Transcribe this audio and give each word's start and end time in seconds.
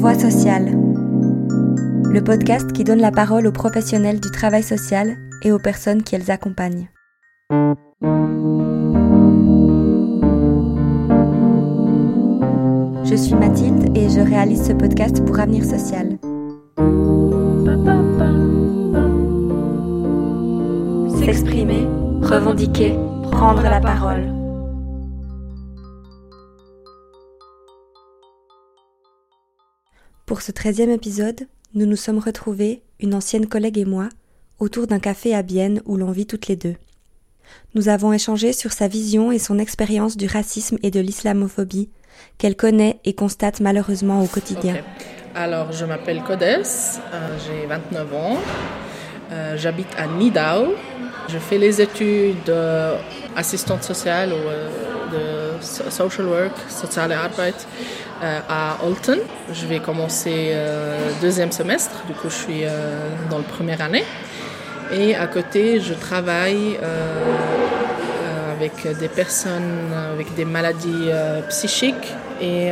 Voix 0.00 0.14
sociale. 0.14 0.70
Le 2.10 2.20
podcast 2.24 2.72
qui 2.72 2.84
donne 2.84 3.02
la 3.02 3.10
parole 3.10 3.46
aux 3.46 3.52
professionnels 3.52 4.18
du 4.18 4.30
travail 4.30 4.62
social 4.62 5.18
et 5.42 5.52
aux 5.52 5.58
personnes 5.58 6.02
qui 6.02 6.14
elles 6.14 6.30
accompagnent. 6.30 6.88
Je 13.04 13.14
suis 13.14 13.34
Mathilde 13.34 13.94
et 13.94 14.08
je 14.08 14.20
réalise 14.20 14.68
ce 14.68 14.72
podcast 14.72 15.22
pour 15.26 15.38
Avenir 15.38 15.64
Social. 15.64 16.16
S'exprimer, 21.22 21.86
revendiquer, 22.22 22.94
prendre 23.30 23.64
la 23.64 23.80
parole. 23.80 24.39
Pour 30.30 30.42
ce 30.42 30.52
treizième 30.52 30.90
épisode, 30.90 31.48
nous 31.74 31.86
nous 31.86 31.96
sommes 31.96 32.20
retrouvés, 32.20 32.82
une 33.00 33.14
ancienne 33.16 33.48
collègue 33.48 33.78
et 33.78 33.84
moi, 33.84 34.08
autour 34.60 34.86
d'un 34.86 35.00
café 35.00 35.34
à 35.34 35.42
Bienne 35.42 35.82
où 35.86 35.96
l'on 35.96 36.12
vit 36.12 36.24
toutes 36.24 36.46
les 36.46 36.54
deux. 36.54 36.76
Nous 37.74 37.88
avons 37.88 38.12
échangé 38.12 38.52
sur 38.52 38.70
sa 38.70 38.86
vision 38.86 39.32
et 39.32 39.40
son 39.40 39.58
expérience 39.58 40.16
du 40.16 40.28
racisme 40.28 40.78
et 40.84 40.92
de 40.92 41.00
l'islamophobie, 41.00 41.90
qu'elle 42.38 42.54
connaît 42.54 43.00
et 43.04 43.12
constate 43.12 43.58
malheureusement 43.58 44.22
au 44.22 44.26
quotidien. 44.28 44.76
Alors, 45.34 45.72
je 45.72 45.84
m'appelle 45.84 46.22
Codes, 46.22 46.44
euh, 46.44 47.38
j'ai 47.44 47.66
29 47.66 48.14
ans, 48.14 48.38
euh, 49.32 49.56
j'habite 49.56 49.92
à 49.98 50.06
Nidau, 50.06 50.76
je 51.28 51.38
fais 51.38 51.58
les 51.58 51.80
études 51.80 52.36
d'assistante 52.46 53.82
sociale 53.82 54.32
ou 54.32 54.36
euh, 54.36 55.56
de 55.58 55.90
social 55.90 56.28
work, 56.28 56.52
sociale 56.68 57.10
arbeit 57.10 57.66
à 58.22 58.76
Alton. 58.84 59.18
Je 59.52 59.66
vais 59.66 59.80
commencer 59.80 60.54
deuxième 61.20 61.52
semestre, 61.52 62.04
du 62.06 62.12
coup 62.14 62.28
je 62.28 62.34
suis 62.34 62.62
dans 63.30 63.38
la 63.38 63.44
première 63.44 63.80
année. 63.80 64.04
Et 64.92 65.14
à 65.14 65.26
côté, 65.26 65.80
je 65.80 65.94
travaille 65.94 66.78
avec 68.56 68.98
des 68.98 69.08
personnes 69.08 69.92
avec 70.12 70.34
des 70.34 70.44
maladies 70.44 71.10
psychiques 71.48 72.14
et 72.40 72.70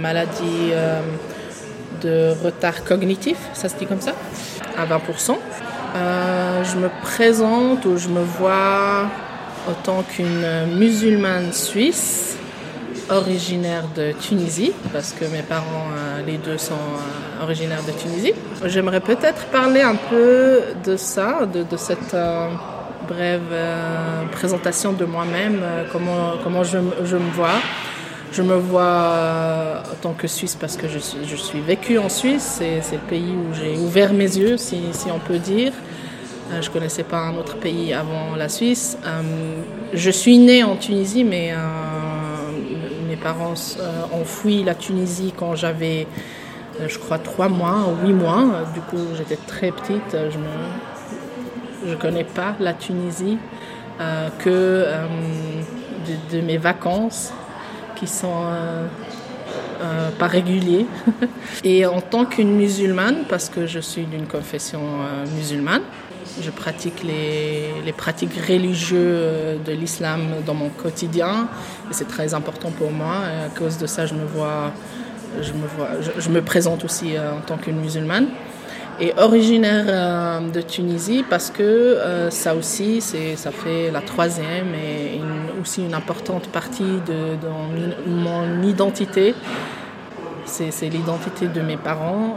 maladies 0.00 0.72
de 2.02 2.34
retard 2.44 2.84
cognitif, 2.84 3.36
ça 3.52 3.68
se 3.68 3.76
dit 3.76 3.86
comme 3.86 4.00
ça, 4.00 4.14
à 4.76 4.86
20%. 4.86 5.36
Euh, 5.94 6.64
je 6.64 6.76
me 6.76 6.88
présente 7.02 7.84
ou 7.84 7.96
je 7.96 8.08
me 8.08 8.22
vois 8.22 9.08
en 9.68 9.74
tant 9.84 10.02
qu'une 10.02 10.66
musulmane 10.74 11.52
suisse 11.52 12.36
originaire 13.10 13.84
de 13.96 14.12
Tunisie, 14.12 14.72
parce 14.92 15.12
que 15.12 15.24
mes 15.24 15.42
parents, 15.42 15.90
euh, 15.96 16.22
les 16.26 16.38
deux, 16.38 16.58
sont 16.58 16.74
euh, 16.74 17.42
originaires 17.42 17.82
de 17.86 17.92
Tunisie. 17.92 18.32
J'aimerais 18.66 19.00
peut-être 19.00 19.46
parler 19.46 19.82
un 19.82 19.96
peu 19.96 20.60
de 20.84 20.96
ça, 20.96 21.46
de, 21.46 21.76
cette 21.76 22.16
brève 23.08 23.40
présentation 24.30 24.92
de 24.92 25.04
moi-même, 25.04 25.60
comment, 25.90 26.34
comment 26.42 26.62
je, 26.62 26.78
me 26.78 27.30
vois. 27.32 27.60
Je 28.32 28.40
me 28.40 28.54
vois 28.54 28.82
euh, 28.82 29.80
en 29.80 29.94
tant 30.00 30.12
que 30.14 30.26
Suisse 30.26 30.56
parce 30.58 30.78
que 30.78 30.88
je 30.88 30.98
suis, 30.98 31.18
je 31.26 31.36
suis 31.36 31.60
vécue 31.60 31.98
en 31.98 32.08
Suisse. 32.08 32.62
C'est 32.80 32.92
le 32.92 33.06
pays 33.06 33.34
où 33.34 33.52
j'ai 33.52 33.76
ouvert 33.76 34.14
mes 34.14 34.38
yeux, 34.38 34.56
si, 34.56 34.80
si 34.92 35.10
on 35.10 35.18
peut 35.18 35.38
dire. 35.38 35.72
Euh, 36.50 36.62
je 36.62 36.68
ne 36.68 36.72
connaissais 36.72 37.02
pas 37.02 37.18
un 37.18 37.36
autre 37.36 37.56
pays 37.56 37.92
avant 37.92 38.34
la 38.34 38.48
Suisse. 38.48 38.96
Euh, 39.04 39.20
je 39.92 40.10
suis 40.10 40.38
née 40.38 40.64
en 40.64 40.76
Tunisie, 40.76 41.24
mais 41.24 41.52
parents 43.22 43.54
ont 44.12 44.24
fui 44.24 44.62
la 44.62 44.74
Tunisie 44.74 45.32
quand 45.36 45.54
j'avais, 45.54 46.06
je 46.86 46.98
crois, 46.98 47.18
trois 47.18 47.48
mois 47.48 47.86
ou 47.88 48.06
huit 48.06 48.12
mois. 48.12 48.44
Du 48.74 48.80
coup, 48.80 48.98
j'étais 49.16 49.38
très 49.46 49.70
petite. 49.70 50.16
Je 51.82 51.88
ne 51.88 51.94
connais 51.96 52.24
pas 52.24 52.54
la 52.60 52.74
Tunisie 52.74 53.38
que 54.38 54.86
de, 56.32 56.40
mes 56.40 56.56
vacances 56.56 57.32
qui 57.96 58.06
sont 58.06 58.44
euh, 58.46 58.86
euh, 59.82 60.10
pas 60.18 60.26
réguliers. 60.26 60.86
Et 61.64 61.86
en 61.86 62.00
tant 62.00 62.24
qu'une 62.24 62.56
musulmane, 62.56 63.24
parce 63.28 63.48
que 63.48 63.66
je 63.66 63.80
suis 63.80 64.04
d'une 64.04 64.26
confession 64.26 64.80
euh, 64.80 65.24
musulmane, 65.36 65.82
je 66.40 66.50
pratique 66.50 67.02
les, 67.02 67.92
pratiques 67.92 68.34
religieuses 68.48 69.60
de 69.64 69.72
l'islam 69.72 70.20
dans 70.46 70.54
mon 70.54 70.70
quotidien 70.70 71.48
et 71.90 71.94
c'est 71.94 72.08
très 72.08 72.34
important 72.34 72.70
pour 72.70 72.90
moi. 72.90 73.16
Et 73.32 73.46
à 73.46 73.48
cause 73.48 73.78
de 73.78 73.86
ça, 73.86 74.06
je 74.06 74.14
me 74.14 74.24
vois, 74.24 74.72
je 75.40 76.28
me, 76.30 76.40
présente 76.40 76.84
aussi 76.84 77.18
en 77.18 77.40
tant 77.46 77.58
qu'une 77.58 77.80
musulmane 77.80 78.28
et 79.00 79.12
originaire 79.18 79.84
euh, 79.88 80.50
de 80.50 80.60
Tunisie 80.60 81.24
parce 81.28 81.50
que 81.50 81.62
euh, 81.62 82.30
ça 82.30 82.54
aussi, 82.54 83.00
ça 83.00 83.50
fait 83.50 83.90
la 83.90 84.00
troisième 84.00 84.74
et 84.74 85.20
aussi 85.60 85.82
une 85.84 85.94
importante 85.94 86.48
partie 86.48 87.00
de, 87.06 87.36
mon 88.06 88.62
identité. 88.62 89.34
C'est 90.44 90.88
l'identité 90.88 91.46
de 91.46 91.60
mes 91.60 91.76
parents 91.76 92.36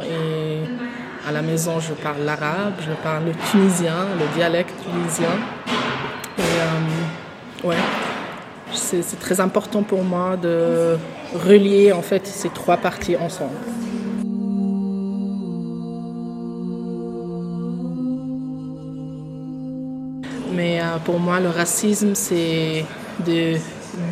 à 1.28 1.32
la 1.32 1.42
maison 1.42 1.80
je 1.80 1.94
parle 1.94 2.22
l'arabe, 2.24 2.74
je 2.80 2.92
parle 3.04 3.26
le 3.26 3.32
tunisien, 3.52 4.06
le 4.20 4.36
dialecte 4.36 4.74
tunisien. 4.84 5.30
Et 6.38 6.42
euh, 6.42 7.68
ouais, 7.68 7.76
c'est 8.72 9.20
très 9.20 9.40
important 9.40 9.82
pour 9.82 10.04
moi 10.04 10.38
de 10.38 10.98
relier 11.34 11.92
en 11.92 12.02
fait 12.02 12.28
ces 12.28 12.50
trois 12.50 12.78
parties 12.78 13.16
ensemble. 13.16 13.56
Mais 20.54 20.80
euh, 20.80 20.98
pour 21.04 21.20
moi, 21.20 21.40
le 21.40 21.50
racisme, 21.50 22.16
c'est 22.16 22.86
de 23.26 23.56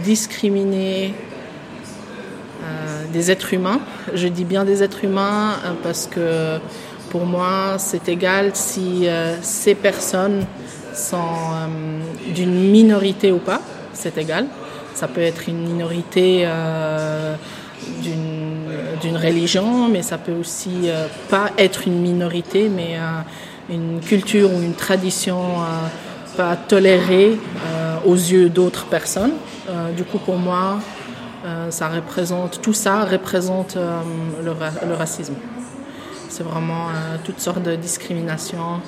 discriminer 0.03 1.13
euh, 2.63 3.05
des 3.13 3.31
êtres 3.31 3.53
humains. 3.53 3.79
Je 4.13 4.27
dis 4.27 4.43
bien 4.45 4.65
des 4.65 4.83
êtres 4.83 5.05
humains 5.05 5.55
parce 5.83 6.07
que 6.07 6.59
pour 7.13 7.25
moi, 7.25 7.75
c'est 7.77 8.09
égal 8.09 8.51
si 8.53 9.07
ces 9.41 9.75
personnes 9.75 10.45
sont 10.93 11.17
d'une 12.35 12.71
minorité 12.71 13.31
ou 13.31 13.37
pas. 13.37 13.61
C'est 13.93 14.17
égal. 14.17 14.47
Ça 14.93 15.07
peut 15.07 15.21
être 15.21 15.47
une 15.47 15.63
minorité 15.63 16.45
d'une 18.01 19.17
religion, 19.17 19.87
mais 19.87 20.01
ça 20.01 20.17
peut 20.17 20.33
aussi 20.33 20.89
pas 21.29 21.51
être 21.57 21.87
une 21.87 22.01
minorité, 22.01 22.67
mais 22.67 22.97
une 23.69 24.01
culture 24.01 24.51
ou 24.51 24.61
une 24.61 24.73
tradition 24.73 25.39
pas 26.35 26.55
toléré 26.55 27.37
euh, 27.65 27.97
aux 28.05 28.15
yeux 28.15 28.49
d'autres 28.49 28.85
personnes. 28.85 29.33
Euh, 29.69 29.91
du 29.91 30.03
coup, 30.03 30.17
pour 30.17 30.37
moi, 30.37 30.79
euh, 31.45 31.69
ça 31.71 31.89
représente, 31.89 32.61
tout 32.61 32.73
ça 32.73 33.03
représente 33.03 33.77
le, 34.43 34.93
racisme. 34.93 35.35
C'est 36.33 36.43
vraiment 36.43 36.87
toutes 37.23 37.39
sortes 37.39 37.61
de 37.61 37.75
discriminations 37.75 38.81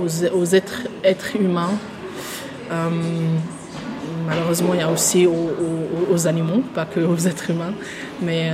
aux, 0.00 0.54
êtres, 0.54 0.88
êtres, 1.02 1.36
humains. 1.36 1.74
malheureusement, 4.26 4.72
il 4.72 4.80
y 4.80 4.82
a 4.82 4.90
aussi 4.90 5.26
aux, 5.26 6.26
animaux, 6.26 6.62
pas 6.74 6.86
que 6.86 7.00
aux 7.00 7.18
êtres 7.18 7.50
humains. 7.50 7.74
Mais 8.22 8.50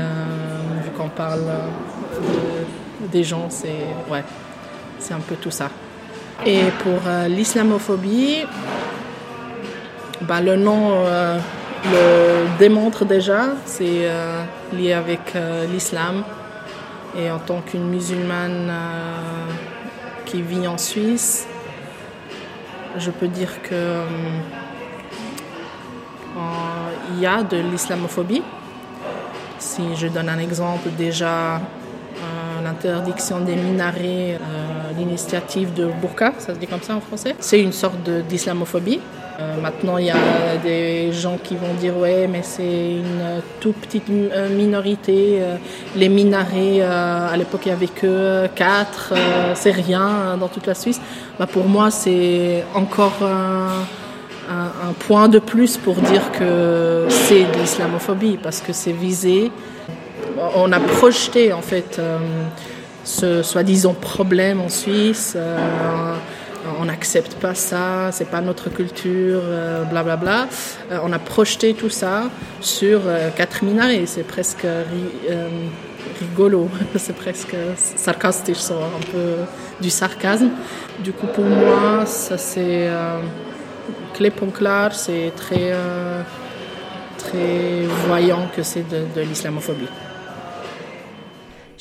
vu 0.82 0.90
qu'on 0.96 1.08
parle 1.08 1.46
des 3.12 3.22
gens, 3.22 3.48
c'est 3.48 5.14
un 5.14 5.20
peu 5.20 5.36
tout 5.36 5.52
ça. 5.52 5.70
Et 6.46 6.62
pour 6.82 7.00
euh, 7.06 7.28
l'islamophobie, 7.28 8.46
bah, 10.22 10.40
le 10.40 10.56
nom 10.56 11.04
euh, 11.04 11.38
le 11.84 12.58
démontre 12.58 13.04
déjà, 13.04 13.48
c'est 13.66 13.84
euh, 14.08 14.42
lié 14.72 14.94
avec 14.94 15.34
l'islam. 15.70 16.24
Et 17.16 17.30
en 17.30 17.38
tant 17.38 17.60
qu'une 17.60 17.88
musulmane 17.88 18.72
qui 20.26 20.42
vit 20.42 20.66
en 20.66 20.78
Suisse, 20.78 21.46
je 22.96 23.10
peux 23.10 23.28
dire 23.28 23.62
que 23.62 24.02
il 27.12 27.20
y 27.20 27.26
a 27.26 27.42
de 27.42 27.56
l'islamophobie. 27.56 28.42
Si 29.58 29.82
je 29.96 30.06
donne 30.06 30.28
un 30.28 30.38
exemple, 30.38 30.88
déjà 30.96 31.60
l'interdiction 32.62 33.40
des 33.40 33.56
minarets 33.56 34.38
l'initiative 34.96 35.72
de 35.74 35.86
Burqa, 36.00 36.32
ça 36.38 36.54
se 36.54 36.58
dit 36.58 36.66
comme 36.66 36.82
ça 36.82 36.94
en 36.94 37.00
français. 37.00 37.34
C'est 37.40 37.60
une 37.60 37.72
sorte 37.72 38.08
d'islamophobie. 38.28 39.00
Euh, 39.40 39.60
maintenant, 39.60 39.96
il 39.96 40.06
y 40.06 40.10
a 40.10 40.56
des 40.62 41.12
gens 41.12 41.38
qui 41.42 41.56
vont 41.56 41.72
dire 41.74 41.96
ouais, 41.96 42.26
mais 42.26 42.42
c'est 42.42 42.62
une 42.62 43.40
toute 43.60 43.76
petite 43.76 44.10
euh, 44.10 44.48
minorité. 44.50 45.38
Euh, 45.40 45.56
les 45.96 46.08
minarets, 46.08 46.82
à 46.82 47.34
l'époque, 47.36 47.62
il 47.64 47.68
n'y 47.68 47.74
avait 47.74 47.86
que 47.86 48.46
quatre, 48.54 49.14
c'est 49.54 49.70
rien 49.70 50.36
dans 50.38 50.48
toute 50.48 50.66
la 50.66 50.74
Suisse. 50.74 51.00
Bah, 51.38 51.46
pour 51.46 51.66
moi, 51.66 51.90
c'est 51.90 52.64
encore 52.74 53.18
un, 53.22 53.84
point 55.06 55.28
de 55.28 55.38
plus 55.38 55.76
pour 55.76 55.94
dire 55.94 56.32
que 56.32 57.06
c'est 57.08 57.44
de 57.44 57.58
l'islamophobie 57.60 58.36
parce 58.42 58.60
que 58.60 58.72
c'est 58.72 58.92
visé 58.92 59.52
on 60.56 60.72
a 60.72 60.80
projeté 60.80 61.52
en 61.52 61.62
fait 61.62 62.00
ce 63.04 63.42
soi-disant 63.44 63.94
problème 63.94 64.60
en 64.60 64.68
Suisse. 64.68 65.36
On 66.78 66.84
n'accepte 66.84 67.34
pas 67.34 67.54
ça, 67.54 68.10
c'est 68.12 68.30
pas 68.30 68.40
notre 68.40 68.70
culture, 68.70 69.40
blablabla. 69.90 70.16
Bla 70.16 70.48
bla. 70.88 71.02
on 71.04 71.12
a 71.12 71.18
projeté 71.18 71.74
tout 71.74 71.90
ça 71.90 72.24
sur 72.60 73.00
quatre 73.36 73.64
minarets, 73.64 74.06
c'est 74.06 74.22
presque 74.24 74.66
rigolo, 76.20 76.68
c'est 76.96 77.16
presque 77.16 77.56
sarcastique, 77.76 78.58
un 78.70 79.12
peu 79.12 79.36
du 79.80 79.90
sarcasme. 79.90 80.50
Du 81.02 81.12
coup, 81.12 81.26
pour 81.26 81.44
moi, 81.44 82.04
ça 82.06 82.36
c'est 82.38 82.88
euh, 82.88 83.20
clé 84.14 84.30
clair, 84.30 84.94
c'est 84.94 85.32
très, 85.36 85.72
euh, 85.72 86.22
très 87.18 87.82
voyant 88.06 88.48
que 88.54 88.62
c'est 88.62 88.88
de, 88.88 89.04
de 89.14 89.20
l'islamophobie. 89.22 89.88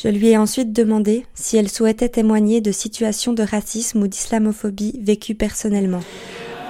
Je 0.01 0.07
lui 0.07 0.29
ai 0.29 0.37
ensuite 0.37 0.71
demandé 0.71 1.25
si 1.33 1.57
elle 1.57 1.67
souhaitait 1.67 2.07
témoigner 2.07 2.61
de 2.61 2.71
situations 2.71 3.33
de 3.33 3.43
racisme 3.43 4.01
ou 4.01 4.07
d'islamophobie 4.07 4.97
vécues 5.03 5.35
personnellement. 5.35 5.99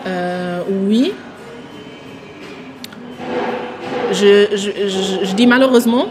Euh, 0.07 0.61
oui. 0.87 1.13
Je, 4.11 5.35
dis 5.35 5.45
malheureusement 5.45 6.07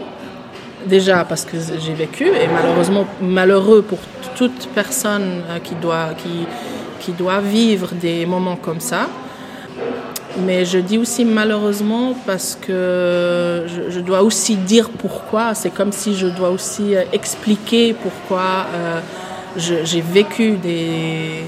déjà 0.87 1.25
parce 1.25 1.43
que 1.43 1.57
j'ai 1.85 1.93
vécu 1.93 2.25
et 2.25 2.47
malheureusement 2.47 3.05
malheureux 3.21 3.81
pour 3.81 3.99
toute 4.37 4.69
personne 4.73 5.43
euh, 5.49 5.59
qui 5.59 7.11
doit 7.11 7.41
vivre 7.41 7.89
des 7.95 8.25
moments 8.25 8.55
comme 8.55 8.79
ça. 8.79 9.09
Mais 10.45 10.65
je 10.65 10.77
dis 10.77 10.97
aussi 10.97 11.25
malheureusement 11.25 12.15
parce 12.25 12.57
que 12.59 13.65
je, 13.89 13.99
dois 13.99 14.21
aussi 14.21 14.55
dire 14.55 14.89
pourquoi. 14.89 15.53
C'est 15.53 15.69
comme 15.69 15.91
si 15.91 16.15
je 16.15 16.27
dois 16.27 16.49
aussi 16.49 16.95
euh, 16.95 17.03
expliquer 17.11 17.93
pourquoi 17.93 18.67
euh, 18.73 18.99
j'ai 19.57 20.01
vécu 20.01 20.51
des, 20.51 21.43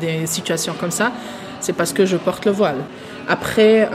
des, 0.00 0.26
situations 0.26 0.74
comme 0.78 0.90
ça. 0.90 1.12
C'est 1.60 1.74
parce 1.74 1.92
que 1.92 2.06
je 2.06 2.16
porte 2.16 2.46
le 2.46 2.52
voile. 2.52 2.78
Après, 3.28 3.88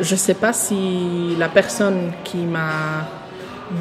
je 0.00 0.12
ne 0.12 0.18
sais 0.18 0.34
pas 0.34 0.52
si 0.52 1.34
la 1.38 1.48
personne 1.48 2.12
qui 2.24 2.36
m'a 2.36 3.08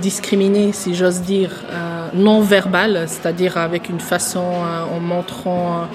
discriminé, 0.02 0.72
si 0.72 0.96
j'ose 0.96 1.22
dire, 1.22 1.52
euh, 1.70 2.08
non 2.14 2.42
verbal, 2.42 3.06
c'est-à-dire 3.08 3.58
avec 3.58 3.90
une 3.90 4.00
façon, 4.00 4.46
en 4.92 5.00
montrant 5.00 5.88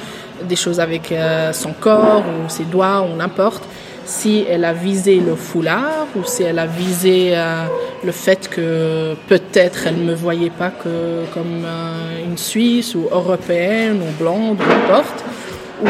des 0.48 0.56
choses 0.56 0.80
avec 0.80 1.14
son 1.52 1.72
corps 1.72 2.24
ou 2.26 2.48
ses 2.48 2.64
doigts 2.64 3.02
ou 3.02 3.16
n'importe, 3.16 3.62
si 4.04 4.44
elle 4.48 4.64
a 4.64 4.72
visé 4.72 5.16
le 5.20 5.36
foulard 5.36 6.06
ou 6.16 6.24
si 6.24 6.42
elle 6.42 6.58
a 6.58 6.66
visé 6.66 7.34
le 8.04 8.12
fait 8.12 8.48
que 8.48 9.14
peut-être 9.28 9.86
elle 9.86 9.98
ne 9.98 10.10
me 10.10 10.14
voyait 10.14 10.50
pas 10.50 10.70
que 10.70 11.24
comme 11.32 11.66
une 12.24 12.36
Suisse 12.36 12.94
ou 12.94 13.08
européenne 13.10 14.00
ou 14.02 14.22
blonde 14.22 14.58
ou 14.60 14.68
n'importe, 14.68 15.24
ou 15.82 15.86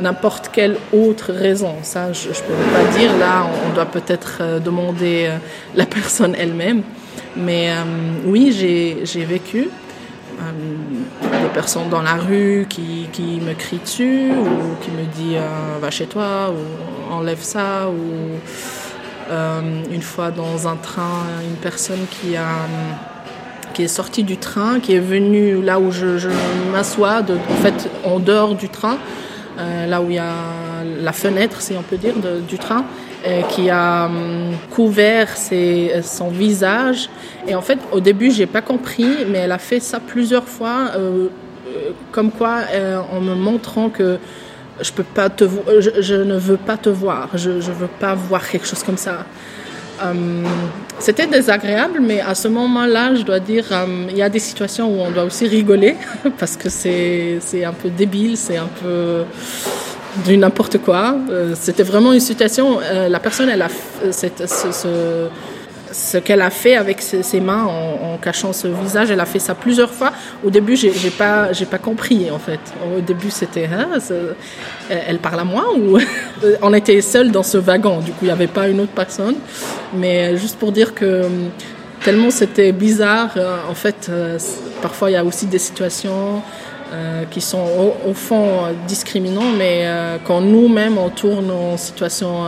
n'importe 0.00 0.50
quelle 0.52 0.76
autre 0.92 1.32
raison. 1.32 1.74
Ça, 1.82 2.12
je 2.12 2.28
ne 2.28 2.34
peux 2.34 2.72
pas 2.72 2.98
dire. 2.98 3.16
Là, 3.18 3.46
on 3.66 3.74
doit 3.74 3.86
peut-être 3.86 4.38
euh, 4.40 4.58
demander 4.58 5.26
euh, 5.28 5.38
la 5.74 5.86
personne 5.98 6.34
elle-même. 6.36 6.82
Mais 7.36 7.70
euh, 7.70 7.74
oui, 8.24 8.52
j'ai 8.52 9.24
vécu 9.24 9.68
des 11.22 11.48
personnes 11.52 11.88
dans 11.88 12.02
la 12.02 12.14
rue 12.14 12.66
qui, 12.68 13.08
qui, 13.12 13.40
me 13.40 13.54
crient 13.54 13.80
dessus 13.80 14.30
ou 14.32 14.82
qui 14.82 14.90
me 14.90 15.04
disent 15.04 15.40
va 15.80 15.90
chez 15.90 16.06
toi 16.06 16.50
ou 16.50 17.12
enlève 17.12 17.42
ça 17.42 17.88
ou 17.88 18.38
une 19.90 20.02
fois 20.02 20.30
dans 20.30 20.68
un 20.68 20.76
train 20.76 21.24
une 21.48 21.56
personne 21.56 22.06
qui 22.10 22.36
a 22.36 22.46
qui 23.74 23.82
est 23.84 23.88
sortie 23.88 24.24
du 24.24 24.36
train 24.38 24.80
qui 24.80 24.94
est 24.94 25.00
venue 25.00 25.62
là 25.62 25.78
où 25.78 25.90
je, 25.90 26.28
m'assois 26.72 27.20
en 27.20 27.62
fait 27.62 27.90
en 28.04 28.18
dehors 28.18 28.54
du 28.54 28.68
train 28.68 28.98
euh, 29.58 29.86
là 29.86 30.00
où 30.00 30.08
il 30.08 30.14
y 30.14 30.18
a 30.18 30.34
la 31.00 31.12
fenêtre, 31.12 31.60
si 31.60 31.74
on 31.76 31.82
peut 31.82 31.96
dire, 31.96 32.14
du 32.48 32.58
train, 32.58 32.78
euh, 32.80 32.82
qui 33.50 33.70
a 33.70 34.06
hum, 34.06 34.52
couvert 34.70 35.28
son 36.02 36.28
visage. 36.28 37.08
Et 37.46 37.54
en 37.54 37.62
fait, 37.62 37.78
au 37.92 38.00
début, 38.00 38.30
j'ai 38.30 38.46
pas 38.46 38.62
compris, 38.62 39.26
mais 39.28 39.38
elle 39.38 39.52
a 39.52 39.58
fait 39.58 39.80
ça 39.80 40.00
plusieurs 40.00 40.48
fois, 40.48 40.90
euh, 40.96 41.28
comme 42.12 42.30
quoi, 42.30 42.60
en 43.12 43.20
me 43.20 43.34
montrant 43.34 43.90
que 43.90 44.18
je 44.80 44.92
peux 44.92 45.02
pas 45.02 45.28
te, 45.28 45.44
je, 45.78 46.14
ne 46.14 46.36
veux 46.36 46.56
pas 46.56 46.76
te 46.76 46.88
voir, 46.88 47.30
je, 47.34 47.50
ne 47.50 47.60
veux 47.60 47.88
pas 47.98 48.14
voir 48.14 48.48
quelque 48.48 48.66
chose 48.66 48.82
comme 48.82 48.96
ça. 48.96 49.24
Hum, 50.02 50.44
c'était 51.00 51.26
désagréable, 51.26 51.98
mais 52.00 52.20
à 52.20 52.34
ce 52.34 52.46
moment-là, 52.48 53.14
je 53.14 53.22
dois 53.22 53.40
dire, 53.40 53.64
hum, 53.72 54.06
il 54.10 54.16
y 54.16 54.22
a 54.22 54.28
des 54.28 54.38
situations 54.38 54.88
où 54.88 55.00
on 55.00 55.10
doit 55.10 55.24
aussi 55.24 55.46
rigoler 55.46 55.96
parce 56.38 56.56
que 56.56 56.68
c'est 56.68 57.64
un 57.64 57.72
peu 57.72 57.88
débile, 57.90 58.36
c'est 58.36 58.56
un 58.56 58.68
peu 58.80 59.24
du 60.24 60.36
n'importe 60.36 60.78
quoi. 60.78 61.16
Euh, 61.30 61.54
c'était 61.54 61.82
vraiment 61.82 62.12
une 62.12 62.20
situation. 62.20 62.80
Euh, 62.82 63.08
la 63.08 63.20
personne, 63.20 63.48
elle 63.48 63.62
a 63.62 63.68
cette, 64.10 64.44
ce 65.90 66.18
qu'elle 66.18 66.42
a 66.42 66.50
fait 66.50 66.76
avec 66.76 67.00
ses, 67.00 67.40
mains 67.40 67.64
en, 67.64 68.18
cachant 68.18 68.52
ce 68.52 68.68
visage, 68.68 69.10
elle 69.10 69.20
a 69.20 69.26
fait 69.26 69.38
ça 69.38 69.54
plusieurs 69.54 69.90
fois. 69.90 70.12
Au 70.44 70.50
début, 70.50 70.76
j'ai 70.76 70.92
pas, 71.10 71.52
j'ai 71.52 71.66
pas 71.66 71.78
compris 71.78 72.30
en 72.30 72.38
fait. 72.38 72.60
Au 72.96 73.00
début, 73.00 73.30
c'était, 73.30 73.66
hein, 73.66 73.98
elle 74.90 75.18
parle 75.18 75.40
à 75.40 75.44
moi 75.44 75.66
ou 75.76 75.98
on 76.62 76.74
était 76.74 77.00
seuls 77.00 77.30
dans 77.30 77.42
ce 77.42 77.58
wagon. 77.58 78.00
Du 78.00 78.10
coup, 78.10 78.18
il 78.22 78.26
n'y 78.26 78.32
avait 78.32 78.48
pas 78.48 78.68
une 78.68 78.80
autre 78.80 78.92
personne. 78.92 79.36
Mais 79.94 80.36
juste 80.36 80.58
pour 80.58 80.72
dire 80.72 80.94
que 80.94 81.22
tellement 82.04 82.30
c'était 82.30 82.72
bizarre. 82.72 83.30
Euh, 83.36 83.56
en 83.68 83.74
fait, 83.74 84.08
euh, 84.08 84.38
parfois 84.82 85.10
il 85.10 85.14
y 85.14 85.16
a 85.16 85.24
aussi 85.24 85.46
des 85.46 85.58
situations. 85.58 86.42
Euh, 86.90 87.24
qui 87.30 87.42
sont 87.42 87.66
au, 88.06 88.14
fond 88.14 88.74
discriminants, 88.86 89.52
mais 89.58 89.86
quand 90.24 90.40
nous-mêmes 90.40 90.96
on 90.96 91.10
tourne 91.10 91.50
en 91.50 91.76
situation 91.76 92.46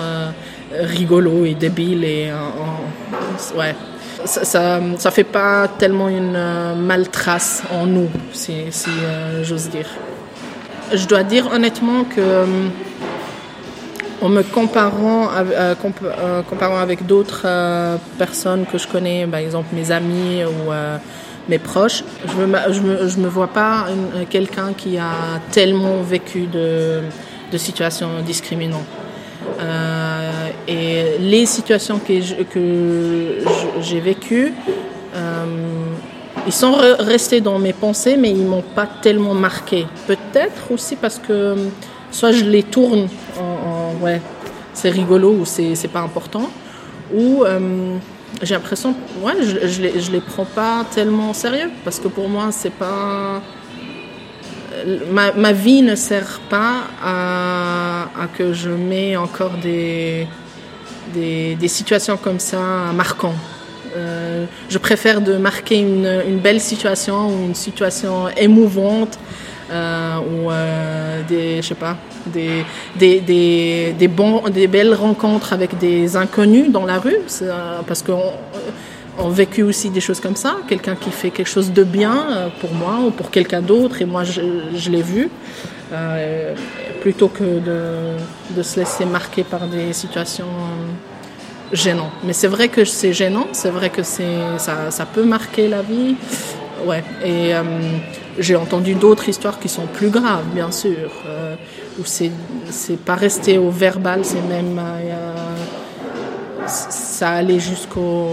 rigolo 0.72 1.44
et 1.44 1.54
débile 1.54 2.04
et 2.04 2.30
ouais. 3.54 3.74
Ça, 4.24 4.44
ça, 4.98 5.10
fait 5.10 5.24
pas 5.24 5.66
tellement 5.66 6.08
une 6.08 6.36
euh, 6.36 6.74
maltrace 6.74 7.62
en 7.72 7.86
nous 7.86 8.08
si, 8.32 8.52
euh, 8.52 9.42
j'ose 9.42 9.70
dire. 9.70 9.86
Je 10.92 11.06
dois 11.06 11.22
dire 11.22 11.50
honnêtement 11.52 12.04
que 12.04 12.20
euh, 12.20 12.44
en 14.20 14.28
me 14.28 14.42
comparant, 14.42 15.28
comparant 16.50 16.78
avec 16.78 17.06
d'autres 17.06 17.46
personnes 18.18 18.66
que 18.70 18.76
je 18.76 18.86
connais, 18.86 19.26
par 19.26 19.40
exemple 19.40 19.68
mes 19.74 19.90
amis 19.90 20.42
ou 20.44 20.70
mes 21.48 21.58
proches, 21.58 22.04
je 22.26 22.40
ne 22.40 22.46
me, 22.46 23.08
je 23.08 23.18
me, 23.18 23.28
vois 23.28 23.48
pas 23.48 23.86
quelqu'un 24.28 24.72
qui 24.72 24.98
a 24.98 25.40
tellement 25.50 26.02
vécu 26.02 26.46
de, 26.46 27.00
de 27.50 27.58
situations 27.58 28.20
discriminantes. 28.24 28.86
Euh, 29.60 30.48
et 30.68 31.18
les 31.18 31.46
situations 31.46 31.98
que, 31.98 32.42
que 32.44 33.38
j'ai 33.80 34.00
vécues, 34.00 34.52
euh, 35.14 35.44
ils 36.46 36.52
sont 36.52 36.72
restés 36.98 37.40
dans 37.40 37.58
mes 37.58 37.72
pensées, 37.72 38.16
mais 38.16 38.30
ils 38.30 38.44
m'ont 38.44 38.62
pas 38.62 38.86
tellement 38.86 39.34
marqué. 39.34 39.86
Peut-être 40.06 40.72
aussi 40.72 40.96
parce 40.96 41.18
que 41.18 41.56
soit 42.10 42.32
je 42.32 42.44
les 42.44 42.62
tourne 42.62 43.08
en, 43.38 44.02
ouais, 44.02 44.20
c'est 44.72 44.90
rigolo 44.90 45.30
ou 45.32 45.44
c'est 45.44 45.92
pas 45.92 46.00
important, 46.00 46.50
ou 47.14 47.44
euh, 47.44 47.96
j'ai 48.42 48.54
l'impression, 48.54 48.94
ouais, 49.22 49.34
je, 49.42 49.66
je, 49.68 50.12
les, 50.12 50.20
prends 50.20 50.44
pas 50.44 50.84
tellement 50.94 51.32
sérieux 51.34 51.70
parce 51.84 51.98
que 51.98 52.08
pour 52.08 52.28
moi 52.28 52.48
c'est 52.52 52.72
pas 52.72 53.42
ma, 55.10 55.32
ma, 55.32 55.52
vie 55.52 55.82
ne 55.82 55.94
sert 55.94 56.40
pas 56.48 56.84
à, 57.02 58.02
à, 58.18 58.26
que 58.28 58.52
je 58.52 58.70
mets 58.70 59.16
encore 59.16 59.52
des, 59.62 60.26
des, 61.12 61.54
des 61.56 61.68
situations 61.68 62.16
comme 62.16 62.40
ça 62.40 62.92
marquantes. 62.94 63.34
Euh, 63.96 64.46
je 64.68 64.78
préfère 64.78 65.20
de 65.20 65.36
marquer 65.36 65.80
une, 65.80 66.22
une, 66.28 66.38
belle 66.38 66.60
situation 66.60 67.28
ou 67.28 67.46
une 67.46 67.56
situation 67.56 68.28
émouvante 68.36 69.18
euh, 69.18 69.49
ou 69.70 70.50
euh, 70.50 71.22
des, 71.28 71.62
je 71.62 71.68
sais 71.68 71.74
pas, 71.74 71.96
des, 72.26 72.64
des, 72.96 73.20
des, 73.20 73.94
des, 73.98 74.08
bons, 74.08 74.48
des 74.48 74.66
belles 74.66 74.94
rencontres 74.94 75.52
avec 75.52 75.78
des 75.78 76.16
inconnus 76.16 76.70
dans 76.70 76.86
la 76.86 76.98
rue, 76.98 77.16
euh, 77.42 77.80
parce 77.86 78.02
que 78.02 78.12
ont 79.18 79.28
vécu 79.28 79.62
aussi 79.62 79.90
des 79.90 80.00
choses 80.00 80.20
comme 80.20 80.36
ça, 80.36 80.58
quelqu'un 80.68 80.94
qui 80.94 81.10
fait 81.10 81.30
quelque 81.30 81.48
chose 81.48 81.72
de 81.72 81.84
bien 81.84 82.30
euh, 82.30 82.48
pour 82.60 82.72
moi 82.72 82.98
ou 83.06 83.10
pour 83.10 83.30
quelqu'un 83.30 83.60
d'autre, 83.60 84.02
et 84.02 84.04
moi 84.04 84.24
je, 84.24 84.90
l'ai 84.90 85.02
vu, 85.02 85.28
euh, 85.92 86.54
plutôt 87.00 87.28
que 87.28 87.44
de, 87.44 88.56
de, 88.56 88.62
se 88.62 88.80
laisser 88.80 89.04
marquer 89.04 89.44
par 89.44 89.66
des 89.66 89.92
situations 89.92 90.46
euh, 90.46 91.74
gênantes. 91.74 92.12
Mais 92.24 92.32
c'est 92.32 92.48
vrai 92.48 92.68
que 92.68 92.84
c'est 92.84 93.12
gênant, 93.12 93.48
c'est 93.52 93.70
vrai 93.70 93.90
que 93.90 94.02
ça, 94.02 94.90
ça 94.90 95.06
peut 95.06 95.24
marquer 95.24 95.68
la 95.68 95.82
vie, 95.82 96.16
ouais. 96.86 97.04
Et 97.24 97.54
euh, 97.54 97.62
j'ai 98.38 98.56
entendu 98.56 98.94
d'autres 98.94 99.28
histoires 99.28 99.58
qui 99.58 99.68
sont 99.68 99.86
plus 99.86 100.10
graves, 100.10 100.46
bien 100.54 100.70
sûr, 100.70 101.10
euh, 101.26 101.56
où 101.98 102.02
c'est 102.04 102.30
pas 103.04 103.14
resté 103.14 103.58
au 103.58 103.70
verbal, 103.70 104.24
c'est 104.24 104.42
même 104.42 104.80
ça 106.66 107.30
allait 107.30 107.58
jusqu'au 107.58 108.28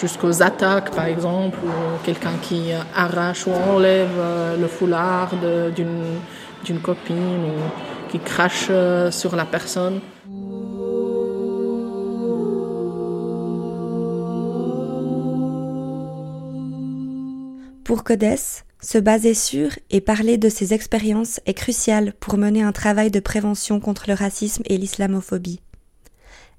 jusqu'aux 0.00 0.42
attaques, 0.42 0.90
par 0.90 1.06
exemple, 1.06 1.58
ou 1.64 2.04
quelqu'un 2.04 2.32
qui 2.40 2.70
arrache 2.94 3.46
ou 3.46 3.52
enlève 3.52 4.08
euh, 4.18 4.56
le 4.56 4.66
foulard 4.66 5.30
d'une 6.64 6.78
copine 6.80 7.44
ou 7.44 8.10
qui 8.10 8.18
crache 8.18 8.66
euh, 8.70 9.10
sur 9.10 9.36
la 9.36 9.44
personne. 9.44 10.00
Pour 17.84 18.04
Codes, 18.04 18.24
se 18.82 18.98
baser 18.98 19.34
sur 19.34 19.70
et 19.90 20.00
parler 20.00 20.36
de 20.38 20.48
ses 20.48 20.74
expériences 20.74 21.40
est 21.46 21.54
crucial 21.54 22.12
pour 22.20 22.36
mener 22.36 22.62
un 22.62 22.72
travail 22.72 23.10
de 23.10 23.20
prévention 23.20 23.80
contre 23.80 24.04
le 24.08 24.14
racisme 24.14 24.62
et 24.66 24.76
l'islamophobie. 24.76 25.60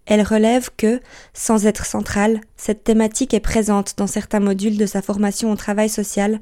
Elle 0.05 0.21
relève 0.21 0.69
que, 0.75 1.01
sans 1.33 1.65
être 1.65 1.85
centrale, 1.85 2.41
cette 2.57 2.83
thématique 2.83 3.33
est 3.33 3.39
présente 3.39 3.93
dans 3.97 4.07
certains 4.07 4.39
modules 4.39 4.77
de 4.77 4.85
sa 4.85 5.01
formation 5.01 5.51
au 5.51 5.55
travail 5.55 5.89
social, 5.89 6.39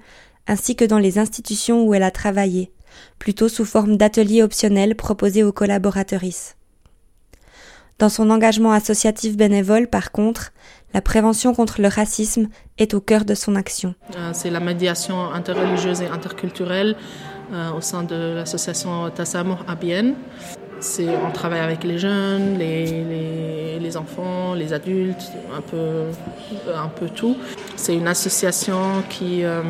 ainsi 0.47 0.75
que 0.75 0.85
dans 0.85 0.97
les 0.97 1.19
institutions 1.19 1.83
où 1.83 1.93
elle 1.93 2.03
a 2.03 2.11
travaillé, 2.11 2.71
plutôt 3.19 3.49
sous 3.49 3.65
forme 3.65 3.97
d'ateliers 3.97 4.43
optionnels 4.43 4.95
proposés 4.95 5.43
aux 5.43 5.51
collaboratrices. 5.51 6.55
Dans 8.01 8.09
son 8.09 8.31
engagement 8.31 8.71
associatif 8.71 9.37
bénévole, 9.37 9.85
par 9.85 10.11
contre, 10.11 10.53
la 10.95 11.01
prévention 11.01 11.53
contre 11.53 11.79
le 11.83 11.87
racisme 11.87 12.47
est 12.79 12.95
au 12.95 12.99
cœur 12.99 13.25
de 13.25 13.35
son 13.35 13.55
action. 13.55 13.93
Euh, 14.17 14.31
c'est 14.33 14.49
la 14.49 14.59
médiation 14.59 15.31
interreligieuse 15.31 16.01
et 16.01 16.07
interculturelle 16.07 16.95
euh, 17.53 17.69
au 17.73 17.81
sein 17.81 18.01
de 18.01 18.33
l'association 18.37 19.11
Tassamour 19.11 19.59
à 19.67 19.75
Bienne 19.75 20.15
on 21.27 21.31
travaille 21.31 21.59
avec 21.59 21.83
les 21.83 21.99
jeunes, 21.99 22.57
les, 22.57 23.95
enfants, 23.95 24.55
les 24.55 24.73
adultes, 24.73 25.31
un 25.55 25.61
peu, 25.61 26.05
un 26.73 26.87
peu 26.87 27.07
tout. 27.07 27.37
C'est 27.75 27.95
une 27.95 28.07
association 28.07 29.03
qui 29.07 29.43
euh, 29.43 29.61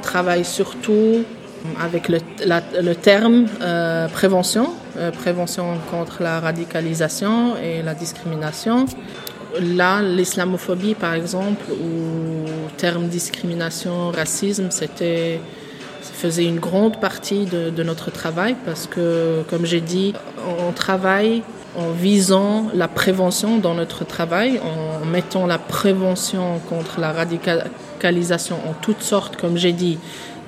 travaille 0.00 0.46
surtout 0.46 1.26
avec 1.78 2.08
le, 2.08 2.94
terme 2.94 3.48
prévention, 4.14 4.70
prévention 5.12 5.78
contre 5.90 6.22
la 6.22 6.40
radicalisation 6.40 7.56
et 7.56 7.82
la 7.82 7.94
discrimination. 7.94 8.86
Là, 9.60 10.00
l'islamophobie, 10.00 10.94
par 10.94 11.14
exemple, 11.14 11.64
ou 11.72 12.44
terme 12.76 13.08
discrimination, 13.08 14.10
racisme, 14.10 14.70
c'était 14.70 15.40
faisait 16.20 16.44
une 16.44 16.58
grande 16.58 17.00
partie 17.00 17.46
de, 17.46 17.82
notre 17.82 18.10
travail 18.10 18.54
parce 18.66 18.86
que, 18.86 19.42
comme 19.48 19.64
j'ai 19.64 19.80
dit, 19.80 20.12
on 20.68 20.72
travaille 20.72 21.42
en 21.76 21.90
visant 21.90 22.66
la 22.74 22.88
prévention 22.88 23.56
dans 23.58 23.74
notre 23.74 24.04
travail, 24.04 24.60
en 24.60 25.06
mettant 25.06 25.46
la 25.46 25.58
prévention 25.58 26.60
contre 26.68 27.00
la 27.00 27.12
radicalisation 27.12 28.56
en 28.68 28.74
toutes 28.74 29.02
sortes, 29.02 29.36
comme 29.36 29.56
j'ai 29.56 29.72
dit, 29.72 29.98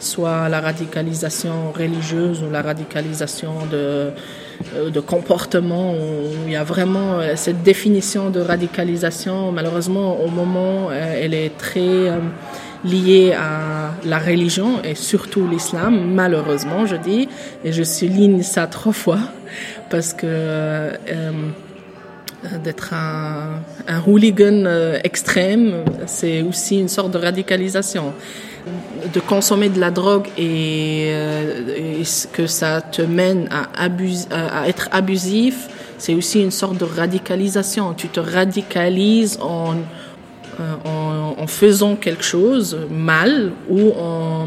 soit 0.03 0.49
la 0.49 0.61
radicalisation 0.61 1.73
religieuse 1.73 2.43
ou 2.43 2.51
la 2.51 2.63
radicalisation 2.63 3.67
de, 3.71 4.11
euh, 4.75 5.03
comportement. 5.07 5.93
Où 5.95 6.47
il 6.47 6.53
y 6.53 6.57
a 6.57 6.65
vraiment 6.65 7.21
euh, 7.21 7.33
cette 7.37 7.63
définition 7.63 8.31
de 8.31 8.41
radicalisation. 8.41 9.53
Malheureusement, 9.53 10.21
au 10.21 10.29
moment, 10.29 10.89
euh, 10.91 11.21
elle 11.23 11.35
est 11.35 11.57
très 11.57 12.13
liées 12.85 13.33
à 13.33 13.93
la 14.05 14.19
religion 14.19 14.83
et 14.83 14.97
surtout 14.97 15.47
l'islam, 15.47 16.13
malheureusement, 16.15 16.85
je 16.85 16.97
dis, 16.97 17.29
et 17.65 17.73
je 17.73 17.85
souligne 17.85 18.43
ça 18.43 18.67
trois 18.67 18.93
fois, 18.93 19.21
parce 19.89 20.13
que 20.13 20.91
d'être 22.65 22.93
un, 22.93 23.61
un, 23.87 24.03
hooligan 24.05 24.65
extrême, 25.05 25.85
c'est 26.07 26.43
aussi 26.43 26.81
une 26.81 26.89
sorte 26.89 27.13
de 27.13 27.19
radicalisation. 27.19 28.13
De 29.13 29.19
consommer 29.19 29.69
de 29.69 29.81
la 29.81 29.91
drogue 29.91 30.29
et, 30.39 31.09
euh, 31.09 32.05
que 32.33 32.47
ça 32.47 32.81
te 32.81 33.03
mène 33.03 33.49
à, 33.51 34.69
être 34.69 34.89
abusif, 34.93 35.69
c'est 35.99 36.15
aussi 36.15 36.41
une 36.41 36.53
sorte 36.53 36.79
de 36.79 36.85
radicalisation. 36.85 37.93
Tu 37.95 38.09
te 38.09 38.21
radicalises 38.21 39.39
en 39.41 39.75
euh, 40.61 40.75
en, 41.39 41.47
faisant 41.49 41.97
quelque 41.97 42.23
chose 42.23 42.79
mal 42.89 43.53
ou 43.69 43.91
en 43.99 44.47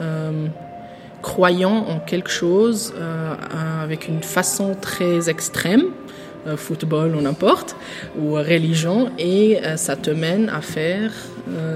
euh, 0.00 0.46
croyant 1.22 1.86
en 1.88 2.00
quelque 2.00 2.30
chose 2.30 2.92
avec 3.82 4.08
une 4.08 4.22
façon 4.22 4.74
très 4.80 5.30
extrême, 5.30 5.84
football 6.56 7.14
ou 7.14 7.20
n'importe, 7.20 7.76
ou 8.18 8.32
religion, 8.32 9.10
et 9.18 9.60
ça 9.76 9.94
te 9.94 10.10
mène 10.10 10.48
à 10.48 10.62
faire 10.62 11.12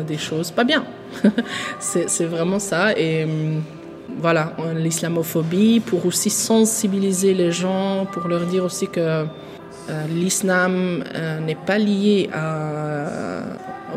des 0.07 0.19
choses 0.19 0.51
pas 0.51 0.65
bien. 0.65 0.85
c'est 1.79 2.27
vraiment 2.27 2.59
ça. 2.59 2.97
Et 2.99 3.27
voilà, 4.21 4.53
l'islamophobie, 4.75 5.81
pour 5.81 6.07
aussi 6.07 6.31
sensibiliser 6.31 7.35
les 7.35 7.53
gens, 7.53 8.07
pour 8.13 8.29
leur 8.29 8.47
dire 8.47 8.65
aussi 8.65 8.89
que 8.89 9.27
euh, 9.91 10.07
l'islam 10.09 11.05
euh, 11.15 11.41
n'est 11.41 11.55
pas 11.55 11.79
lié 11.79 12.31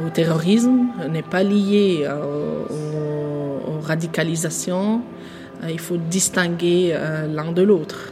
au 0.06 0.10
terrorisme, 0.10 0.88
n'est 1.10 1.22
pas 1.22 1.44
lié 1.44 2.08
aux, 2.08 3.80
radicalisations. 3.82 5.02
Euh, 5.64 5.72
il 5.72 5.80
faut 5.80 5.96
distinguer 5.96 6.94
l'un 7.34 7.52
de 7.54 7.62
l'autre. 7.62 8.12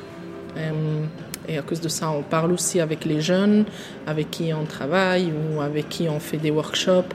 Et 1.48 1.58
à 1.58 1.62
cause 1.62 1.82
de 1.82 1.90
ça, 1.90 2.10
on 2.10 2.24
parle 2.24 2.54
aussi 2.54 2.80
avec 2.80 3.06
les 3.06 3.20
jeunes 3.22 3.66
avec 4.08 4.32
qui 4.32 4.54
on 4.54 4.66
travaille 4.66 5.32
ou 5.32 5.62
avec 5.62 5.90
qui 5.90 6.08
on 6.10 6.20
fait 6.20 6.38
des 6.38 6.50
workshops 6.50 7.14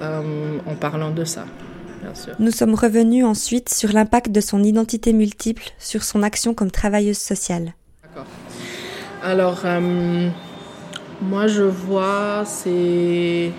en 0.00 0.74
parlant 0.74 1.10
de 1.10 1.24
ça. 1.24 1.44
Bien 2.02 2.14
sûr. 2.14 2.34
Nous 2.38 2.50
sommes 2.50 2.74
revenus 2.74 3.24
ensuite 3.24 3.68
sur 3.68 3.92
l'impact 3.92 4.30
de 4.30 4.40
son 4.40 4.62
identité 4.62 5.12
multiple 5.12 5.64
sur 5.78 6.02
son 6.02 6.22
action 6.22 6.54
comme 6.54 6.70
travailleuse 6.70 7.18
sociale. 7.18 7.74
D'accord. 8.02 8.26
Alors, 9.22 9.62
euh, 9.64 10.28
moi, 11.22 11.46
je 11.46 11.62
vois 11.62 12.44
ces, 12.44 13.50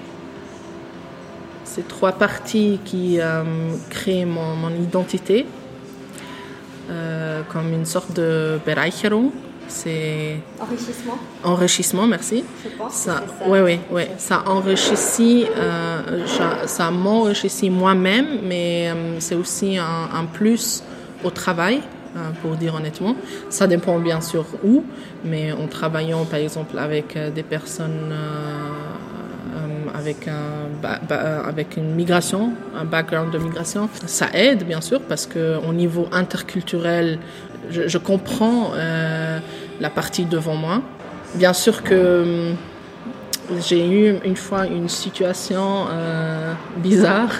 ces 1.64 1.82
trois 1.82 2.14
parties 2.14 2.80
qui 2.86 3.20
euh, 3.20 3.44
créent 3.90 4.26
mon, 4.26 4.56
mon 4.56 4.70
identité 4.70 5.46
euh, 6.90 7.42
comme 7.50 7.74
une 7.74 7.86
sorte 7.86 8.14
de 8.14 8.60
Bereicherung. 8.66 9.32
C'est 9.68 10.38
enrichissement. 10.60 11.18
Enrichissement, 11.44 12.08
merci. 12.08 12.44
Je 12.64 12.70
pense. 12.78 12.94
Ça, 12.94 13.24
oui, 13.46 13.60
oui, 13.60 13.80
oui. 13.92 14.04
Ça 14.18 14.44
enrichit, 14.48 15.46
ça 16.66 16.92
m'enrichit 16.92 17.70
moi-même, 17.70 18.40
mais 18.44 18.92
c'est 19.20 19.36
aussi 19.36 19.78
un, 19.78 20.10
un, 20.14 20.26
plus 20.26 20.84
au 21.24 21.30
travail 21.30 21.82
Hein, 22.18 22.34
pour 22.42 22.56
dire 22.56 22.74
honnêtement. 22.74 23.16
Ça 23.50 23.68
dépend 23.68 24.00
bien 24.00 24.22
sûr 24.22 24.46
où, 24.64 24.84
mais 25.24 25.52
en 25.52 25.68
travaillant 25.68 26.26
par 26.26 26.40
exemple 26.40 26.80
avec 26.80 27.16
euh, 27.16 27.30
des 27.30 27.44
personnes 27.44 28.12
euh, 28.12 28.16
euh, 29.56 29.98
avec, 29.98 30.28
un, 30.28 31.46
avec 31.46 31.78
une 31.78 31.94
migration, 31.94 32.54
un 32.76 32.86
background 32.86 33.32
de 33.32 33.38
migration, 33.38 33.90
ça 34.06 34.28
aide 34.34 34.64
bien 34.64 34.82
sûr 34.82 35.02
parce 35.02 35.28
qu'au 35.28 35.74
niveau 35.74 36.08
interculturel, 36.12 37.20
je, 37.70 37.98
comprends 37.98 38.72
la 39.80 39.90
partie 39.90 40.26
devant 40.26 40.56
moi. 40.56 40.82
Bien 41.36 41.54
sûr 41.54 41.84
que 41.84 42.54
j'ai 43.60 43.86
eu 43.88 44.18
une 44.24 44.36
fois 44.36 44.66
une 44.68 44.90
situation 44.90 45.86
bizarre. 46.78 47.30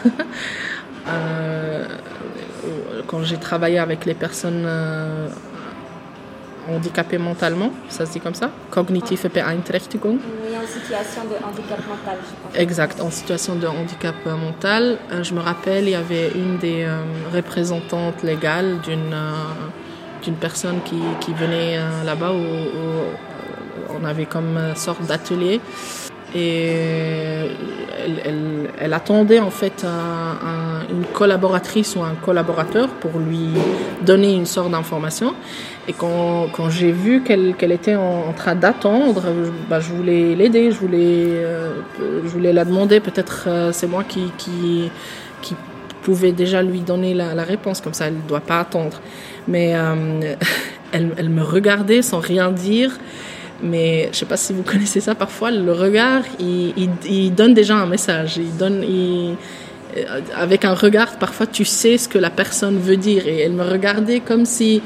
quand 3.08 3.24
j'ai 3.24 3.38
travaillé 3.38 3.80
avec 3.80 4.06
les 4.06 4.14
personnes 4.14 4.64
euh, 4.66 5.30
handicapées 6.70 7.18
mentalement, 7.18 7.72
ça 7.90 8.06
se 8.06 8.12
dit 8.12 8.20
comme 8.20 8.36
ça, 8.36 8.52
cognitive 8.70 9.30
Beeinträchtigung. 9.34 10.18
Oui, 10.44 10.56
en 10.56 10.68
situation 10.68 11.24
de 11.24 11.36
handicap 11.46 11.80
mental, 11.88 12.18
je 12.22 12.50
pense. 12.50 12.62
Exact, 12.62 13.02
en 13.02 13.10
situation 13.10 13.56
de 13.56 13.68
handicap 13.68 14.16
mental. 14.26 14.98
Euh, 15.12 15.24
je 15.24 15.34
me 15.34 15.40
rappelle, 15.40 15.86
il 15.86 15.92
y 15.92 15.96
avait 15.96 16.32
une 16.36 16.58
des 16.58 16.84
euh, 16.84 17.00
représentantes 17.34 18.22
légales 18.24 18.80
d'une 18.82 19.16
d'une 20.24 20.36
personne 20.36 20.80
qui, 20.84 21.34
venait 21.34 21.78
là-bas 22.06 22.32
où, 22.32 22.44
on 24.00 24.06
avait 24.06 24.26
comme 24.26 24.60
sorte 24.76 25.04
d'atelier 25.08 25.60
et 26.36 26.74
elle, 28.80 28.94
attendait 28.94 29.40
en 29.40 29.50
fait 29.50 29.86
une 30.90 31.06
collaboratrice 31.14 31.96
ou 31.96 32.02
un 32.04 32.16
collaborateur 32.16 32.90
pour 32.90 33.20
lui 33.20 33.50
donner 34.02 34.34
une 34.34 34.46
sorte 34.46 34.72
d'information. 34.72 35.34
Et 35.88 35.94
quand, 35.94 36.48
quand 36.52 36.70
j'ai 36.70 36.92
vu 36.92 37.24
qu'elle 37.24 37.72
était 37.72 37.96
en, 37.96 38.34
train 38.34 38.56
d'attendre, 38.56 39.24
bah, 39.70 39.80
je 39.80 39.94
voulais 39.94 40.36
l'aider, 40.36 40.72
je 40.72 40.80
voulais, 40.80 41.26
euh, 41.28 41.72
je 42.24 42.30
voulais 42.30 42.52
la 42.52 42.66
demander. 42.66 43.00
Peut-être 43.00 43.46
euh, 43.48 43.72
c'est 43.72 43.88
moi 43.88 44.04
qui 44.04 44.32
pouvais 46.08 46.32
déjà 46.32 46.64
lui 46.64 46.80
donner 46.80 47.14
la, 47.14 47.44
réponse, 47.44 47.82
comme 47.82 47.94
ça 47.94 48.08
elle 48.08 48.16
ne 48.16 48.28
doit 48.30 48.40
pas 48.40 48.62
attendre. 48.62 49.02
Mais 49.46 49.76
euh, 49.76 50.36
elle, 50.94 51.30
me 51.30 51.44
regardait 51.44 52.02
sans 52.02 52.20
rien 52.20 52.50
dire 52.50 52.98
Mais 53.62 54.04
je 54.04 54.08
ne 54.08 54.14
sais 54.14 54.26
pas 54.26 54.38
si 54.38 54.54
vous 54.54 54.64
connaissez 54.72 55.02
ça, 55.02 55.16
parfois 55.16 55.52
le 55.52 55.74
regard, 55.74 56.24
il, 56.40 57.34
donne 57.36 57.54
déjà 57.54 57.76
un 57.76 57.88
message. 57.88 58.38
Il 58.38 58.56
donne, 58.56 58.86
euh, 58.86 59.34
avec 60.34 60.64
un 60.64 60.76
regard, 60.76 61.18
parfois 61.18 61.46
tu 61.46 61.66
sais 61.66 61.98
ce 61.98 62.08
que 62.08 62.18
la 62.18 62.30
personne 62.30 62.78
veut 62.78 62.98
dire. 62.98 63.28
Et 63.28 63.40
elle 63.42 63.52
me 63.52 63.66
regardait 63.66 64.22
comme 64.22 64.46
si, 64.46 64.82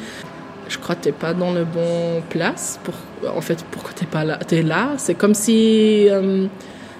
je 0.70 0.80
crois 0.80 0.96
que 0.96 1.04
tu 1.04 1.10
n'es 1.10 1.14
pas 1.14 1.36
dans 1.36 1.54
le 1.54 1.66
bon 1.66 2.24
place. 2.32 2.80
Pour, 2.84 2.96
en 3.32 3.42
fait, 3.42 3.64
pourquoi 3.70 3.92
tu 3.96 4.06
pas 4.06 4.24
là 4.24 4.40
es 4.50 4.64
là? 4.64 4.94
C'est 4.98 5.14
comme 5.14 5.36
si... 5.36 6.08
Euh, 6.10 6.48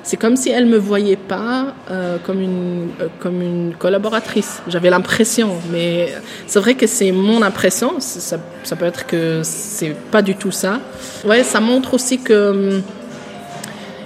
c'est 0.04 0.18
comme 0.18 0.36
si 0.36 0.50
elle 0.50 0.66
me 0.66 0.78
voyait 0.78 1.16
pas 1.16 1.76
euh, 1.90 2.18
comme 2.26 2.42
une 2.42 2.90
euh, 3.02 3.08
comme 3.20 3.42
une 3.42 3.74
collaboratrice. 3.78 4.62
J'avais 4.68 4.90
l'impression, 4.90 5.52
mais 5.72 6.14
c'est 6.48 6.60
vrai 6.60 6.74
que 6.74 6.88
c'est 6.88 7.12
mon 7.12 7.42
impression. 7.42 8.00
Ça, 8.00 8.38
peut 8.78 8.86
être 8.86 9.06
que 9.06 9.42
c'est 9.44 9.96
pas 10.12 10.22
du 10.22 10.36
tout 10.36 10.52
ça. 10.52 10.80
Ouais, 11.26 11.44
ça 11.44 11.60
montre 11.60 11.94
aussi 11.94 12.20
que 12.20 12.50
hum, 12.50 12.82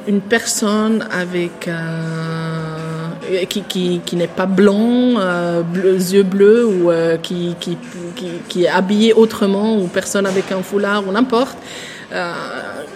une 0.08 0.22
personne 0.22 1.08
avec 1.12 1.68
euh, 1.68 3.46
qui, 3.50 3.62
qui, 3.64 4.02
qui 4.06 4.16
n'est 4.18 4.28
pas 4.28 4.46
blanc, 4.46 5.18
euh, 5.18 5.64
yeux 5.74 6.24
bleus 6.24 6.66
ou 6.66 6.92
qui, 7.24 7.56
qui, 7.60 7.78
qui, 8.50 8.64
est 8.66 8.70
habillé 8.70 9.14
autrement 9.14 9.78
ou 9.78 9.88
personne 9.88 10.25
avec 10.25 10.52
un 10.52 10.62
foulard 10.62 11.08
ou 11.08 11.12
n'importe 11.12 11.58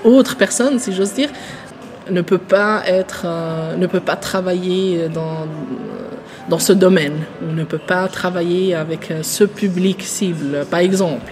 autre 0.03 0.38
personne, 0.38 0.79
si 0.79 0.94
j'ose 0.94 1.13
dire, 1.13 1.29
ne 2.09 2.21
peut 2.21 2.37
pas 2.37 2.83
être, 2.85 3.23
euh, 3.25 3.75
ne 3.75 3.87
peut 3.87 3.99
pas 3.99 4.15
travailler 4.15 5.09
dans 5.09 5.47
dans 6.49 6.59
ce 6.59 6.73
domaine. 6.73 7.25
On 7.47 7.53
ne 7.53 7.63
peut 7.63 7.77
pas 7.77 8.07
travailler 8.07 8.75
avec 8.75 9.13
ce 9.21 9.43
public 9.43 10.01
cible, 10.03 10.65
par 10.69 10.79
exemple. 10.79 11.31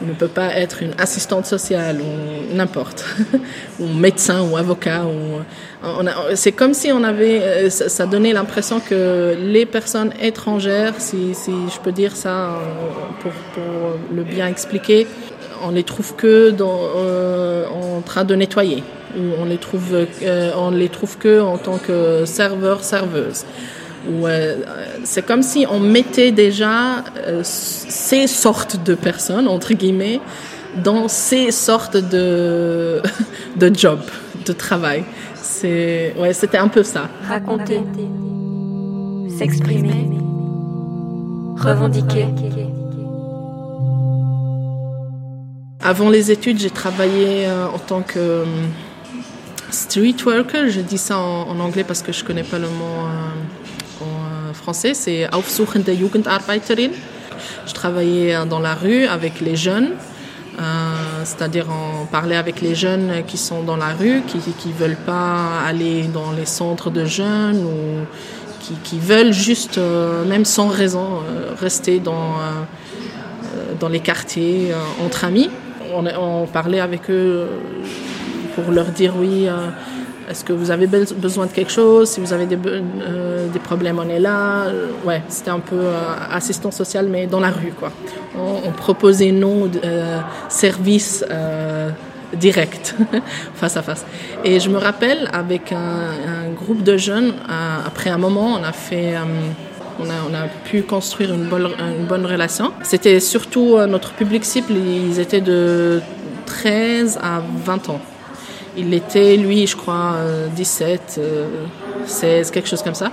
On 0.00 0.06
ne 0.06 0.12
peut 0.12 0.28
pas 0.28 0.54
être 0.54 0.82
une 0.82 0.92
assistante 0.98 1.46
sociale 1.46 2.00
ou 2.00 2.54
n'importe, 2.54 3.04
ou 3.80 3.86
médecin 3.86 4.42
ou 4.42 4.56
avocat. 4.56 5.04
Ou, 5.04 5.40
c'est 6.34 6.52
comme 6.52 6.72
si 6.72 6.92
on 6.92 7.02
avait, 7.02 7.40
euh, 7.42 7.70
ça 7.70 8.06
donnait 8.06 8.32
l'impression 8.32 8.78
que 8.78 9.36
les 9.40 9.66
personnes 9.66 10.12
étrangères, 10.22 10.94
si, 10.98 11.34
je 11.34 11.80
peux 11.80 11.90
dire 11.90 12.14
ça 12.14 12.50
euh, 12.50 12.52
pour, 13.22 13.32
le 14.14 14.22
bien 14.22 14.46
expliquer, 14.46 15.08
on 15.64 15.70
les 15.70 15.82
trouve 15.82 16.14
que 16.14 16.54
en 16.62 18.00
train 18.02 18.24
de 18.24 18.36
nettoyer 18.36 18.84
on 19.16 19.44
les 19.44 19.58
trouve, 19.58 20.06
euh, 20.22 20.50
on 20.56 20.70
les 20.70 20.88
trouve 20.88 21.18
que 21.18 21.40
en 21.40 21.58
tant 21.58 21.78
que 21.78 22.24
serveur, 22.24 22.84
serveuse. 22.84 23.44
Euh, 24.08 24.56
c'est 25.04 25.26
comme 25.26 25.42
si 25.42 25.66
on 25.68 25.80
mettait 25.80 26.32
déjà 26.32 27.04
euh, 27.26 27.40
ces 27.44 28.26
sortes 28.26 28.82
de 28.82 28.94
personnes, 28.94 29.48
entre 29.48 29.74
guillemets, 29.74 30.20
dans 30.82 31.08
ces 31.08 31.50
sortes 31.50 31.96
de, 31.96 33.02
de 33.56 33.74
jobs, 33.74 34.04
de 34.46 34.52
travail. 34.52 35.04
C'est, 35.34 36.14
ouais, 36.18 36.32
c'était 36.32 36.58
un 36.58 36.68
peu 36.68 36.82
ça. 36.82 37.08
Raconter, 37.26 37.80
s'exprimer, 39.36 40.08
revendiquer. 41.56 42.26
Avant 45.80 46.10
les 46.10 46.30
études, 46.30 46.58
j'ai 46.58 46.70
travaillé 46.70 47.46
en 47.48 47.78
tant 47.78 48.02
que 48.02 48.44
Street 49.70 50.16
worker, 50.24 50.70
je 50.70 50.80
dis 50.80 50.96
ça 50.96 51.18
en, 51.18 51.60
anglais 51.60 51.84
parce 51.84 52.00
que 52.00 52.10
je 52.10 52.24
connais 52.24 52.42
pas 52.42 52.58
le 52.58 52.68
mot 52.68 52.84
euh, 52.84 54.02
en 54.02 54.04
euh, 54.04 54.52
français, 54.54 54.94
c'est 54.94 55.32
Aufsuchende 55.34 55.90
Jugendarbeiterin. 55.90 56.90
Je 57.66 57.74
travaillais 57.74 58.34
dans 58.46 58.60
la 58.60 58.74
rue 58.74 59.04
avec 59.04 59.40
les 59.40 59.56
jeunes, 59.56 59.90
euh, 60.58 60.62
c'est-à-dire 61.24 61.66
en 61.70 62.06
parler 62.06 62.34
avec 62.34 62.62
les 62.62 62.74
jeunes 62.74 63.24
qui 63.26 63.36
sont 63.36 63.62
dans 63.62 63.76
la 63.76 63.92
rue, 63.92 64.22
qui 64.26 64.38
ne 64.38 64.72
veulent 64.72 64.96
pas 64.96 65.60
aller 65.66 66.04
dans 66.04 66.32
les 66.32 66.46
centres 66.46 66.88
de 66.88 67.04
jeunes 67.04 67.62
ou 67.62 68.06
qui, 68.60 68.74
qui 68.82 68.98
veulent 68.98 69.34
juste, 69.34 69.78
même 70.26 70.46
sans 70.46 70.68
raison, 70.68 71.20
rester 71.60 72.00
dans, 72.00 72.36
dans 73.78 73.88
les 73.88 74.00
quartiers 74.00 74.72
entre 75.04 75.24
amis. 75.24 75.50
On 75.94 76.46
parlait 76.46 76.80
avec 76.80 77.10
eux 77.10 77.46
pour 78.62 78.72
leur 78.72 78.86
dire 78.86 79.14
oui, 79.16 79.46
euh, 79.46 79.68
est-ce 80.28 80.44
que 80.44 80.52
vous 80.52 80.70
avez 80.70 80.86
besoin 80.86 81.46
de 81.46 81.52
quelque 81.52 81.70
chose? 81.70 82.10
Si 82.10 82.20
vous 82.20 82.32
avez 82.32 82.46
des, 82.46 82.58
euh, 82.66 83.48
des 83.48 83.58
problèmes, 83.58 83.98
on 83.98 84.08
est 84.08 84.18
là. 84.18 84.64
Euh, 84.64 84.88
ouais, 85.04 85.22
c'était 85.28 85.50
un 85.50 85.60
peu 85.60 85.80
assistant 86.30 86.70
social, 86.70 87.06
mais 87.08 87.26
dans 87.26 87.40
la 87.40 87.50
rue, 87.50 87.72
quoi. 87.78 87.92
On, 88.36 88.70
proposait 88.72 89.32
nos 89.32 89.68
services 90.48 91.24
directs, 92.34 92.94
face 93.54 93.76
à 93.76 93.82
face. 93.82 94.04
Et 94.44 94.60
je 94.60 94.68
me 94.68 94.78
rappelle, 94.78 95.28
avec 95.32 95.72
un, 95.72 96.50
groupe 96.54 96.82
de 96.82 96.96
jeunes, 96.96 97.32
après 97.86 98.10
un 98.10 98.18
moment, 98.18 98.58
on 98.60 98.64
a 98.64 98.72
fait... 98.72 99.14
On 100.00 100.08
a, 100.08 100.14
on 100.30 100.32
a, 100.32 100.46
pu 100.46 100.82
construire 100.82 101.34
une 101.34 101.46
bonne, 101.46 101.68
une 101.98 102.06
bonne 102.06 102.24
relation. 102.24 102.72
C'était 102.84 103.18
surtout 103.18 103.76
notre 103.88 104.12
public 104.12 104.44
cible, 104.44 104.72
ils 104.72 105.18
étaient 105.18 105.40
de 105.40 106.00
13 106.46 107.18
à 107.20 107.42
20 107.64 107.88
ans. 107.88 108.00
Il 108.80 108.94
était, 108.94 109.36
lui, 109.36 109.66
je 109.66 109.76
crois, 109.76 110.18
17, 110.54 111.16
euh, 111.18 111.46
16, 112.06 112.48
euh, 112.48 112.52
quelque 112.52 112.68
chose 112.68 112.82
comme 112.82 112.94
ça. 112.94 113.10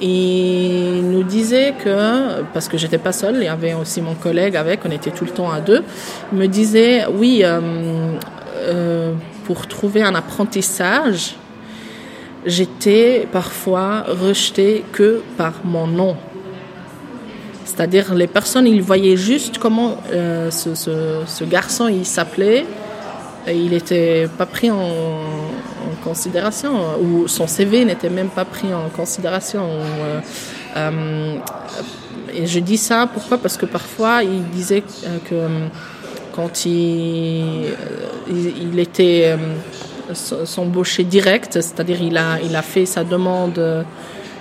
Il 0.00 1.08
nous 1.08 1.22
disait 1.22 1.72
que, 1.82 2.42
parce 2.52 2.66
que 2.66 2.76
j'étais 2.76 2.98
pas 2.98 3.12
seule, 3.12 3.36
il 3.36 3.44
y 3.44 3.48
avait 3.48 3.74
aussi 3.74 4.00
mon 4.00 4.14
collègue 4.14 4.56
avec, 4.56 4.80
on 4.84 4.90
était 4.90 5.12
tout 5.12 5.24
le 5.24 5.30
temps 5.30 5.52
à 5.52 5.60
deux, 5.60 5.84
il 6.32 6.38
me 6.38 6.48
disait, 6.48 7.06
oui, 7.06 7.42
euh, 7.44 9.12
pour 9.44 9.68
trouver 9.68 10.02
un 10.02 10.16
apprentissage, 10.16 11.36
j'étais 12.44 13.28
parfois 13.30 14.06
rejetée 14.08 14.84
que 14.90 15.22
par 15.36 15.60
mon 15.62 15.86
nom. 15.86 16.16
C'est-à-dire 17.64 18.14
les 18.14 18.26
personnes, 18.26 18.66
ils 18.66 18.82
voyaient 18.82 19.16
juste 19.16 19.58
comment 19.58 19.96
ce, 20.50 20.74
ce, 20.74 21.44
garçon 21.44 21.88
il 21.88 22.04
s'appelait, 22.04 22.66
il 23.48 23.70
n'était 23.70 24.28
pas 24.38 24.46
pris 24.46 24.70
en, 24.70 24.80
considération, 26.02 26.72
ou 27.00 27.28
son 27.28 27.46
CV 27.46 27.84
n'était 27.84 28.10
même 28.10 28.28
pas 28.28 28.44
pris 28.44 28.72
en 28.74 28.90
considération. 28.90 29.62
Euh, 29.64 30.20
euh, 30.76 31.36
et 32.34 32.46
je 32.46 32.60
dis 32.60 32.76
ça 32.76 33.08
pourquoi? 33.12 33.38
Parce 33.38 33.56
que 33.56 33.64
parfois 33.64 34.22
il 34.22 34.44
disait 34.50 34.82
que 34.82 35.34
euh, 35.34 35.66
quand 36.32 36.66
il, 36.66 37.72
il, 38.28 38.78
était 38.78 39.36
s'embauché 40.12 41.04
direct, 41.04 41.52
c'est-à-dire 41.54 42.02
il 42.02 42.18
a, 42.18 42.38
il 42.44 42.54
a 42.54 42.62
fait 42.62 42.86
sa 42.86 43.04
demande, 43.04 43.84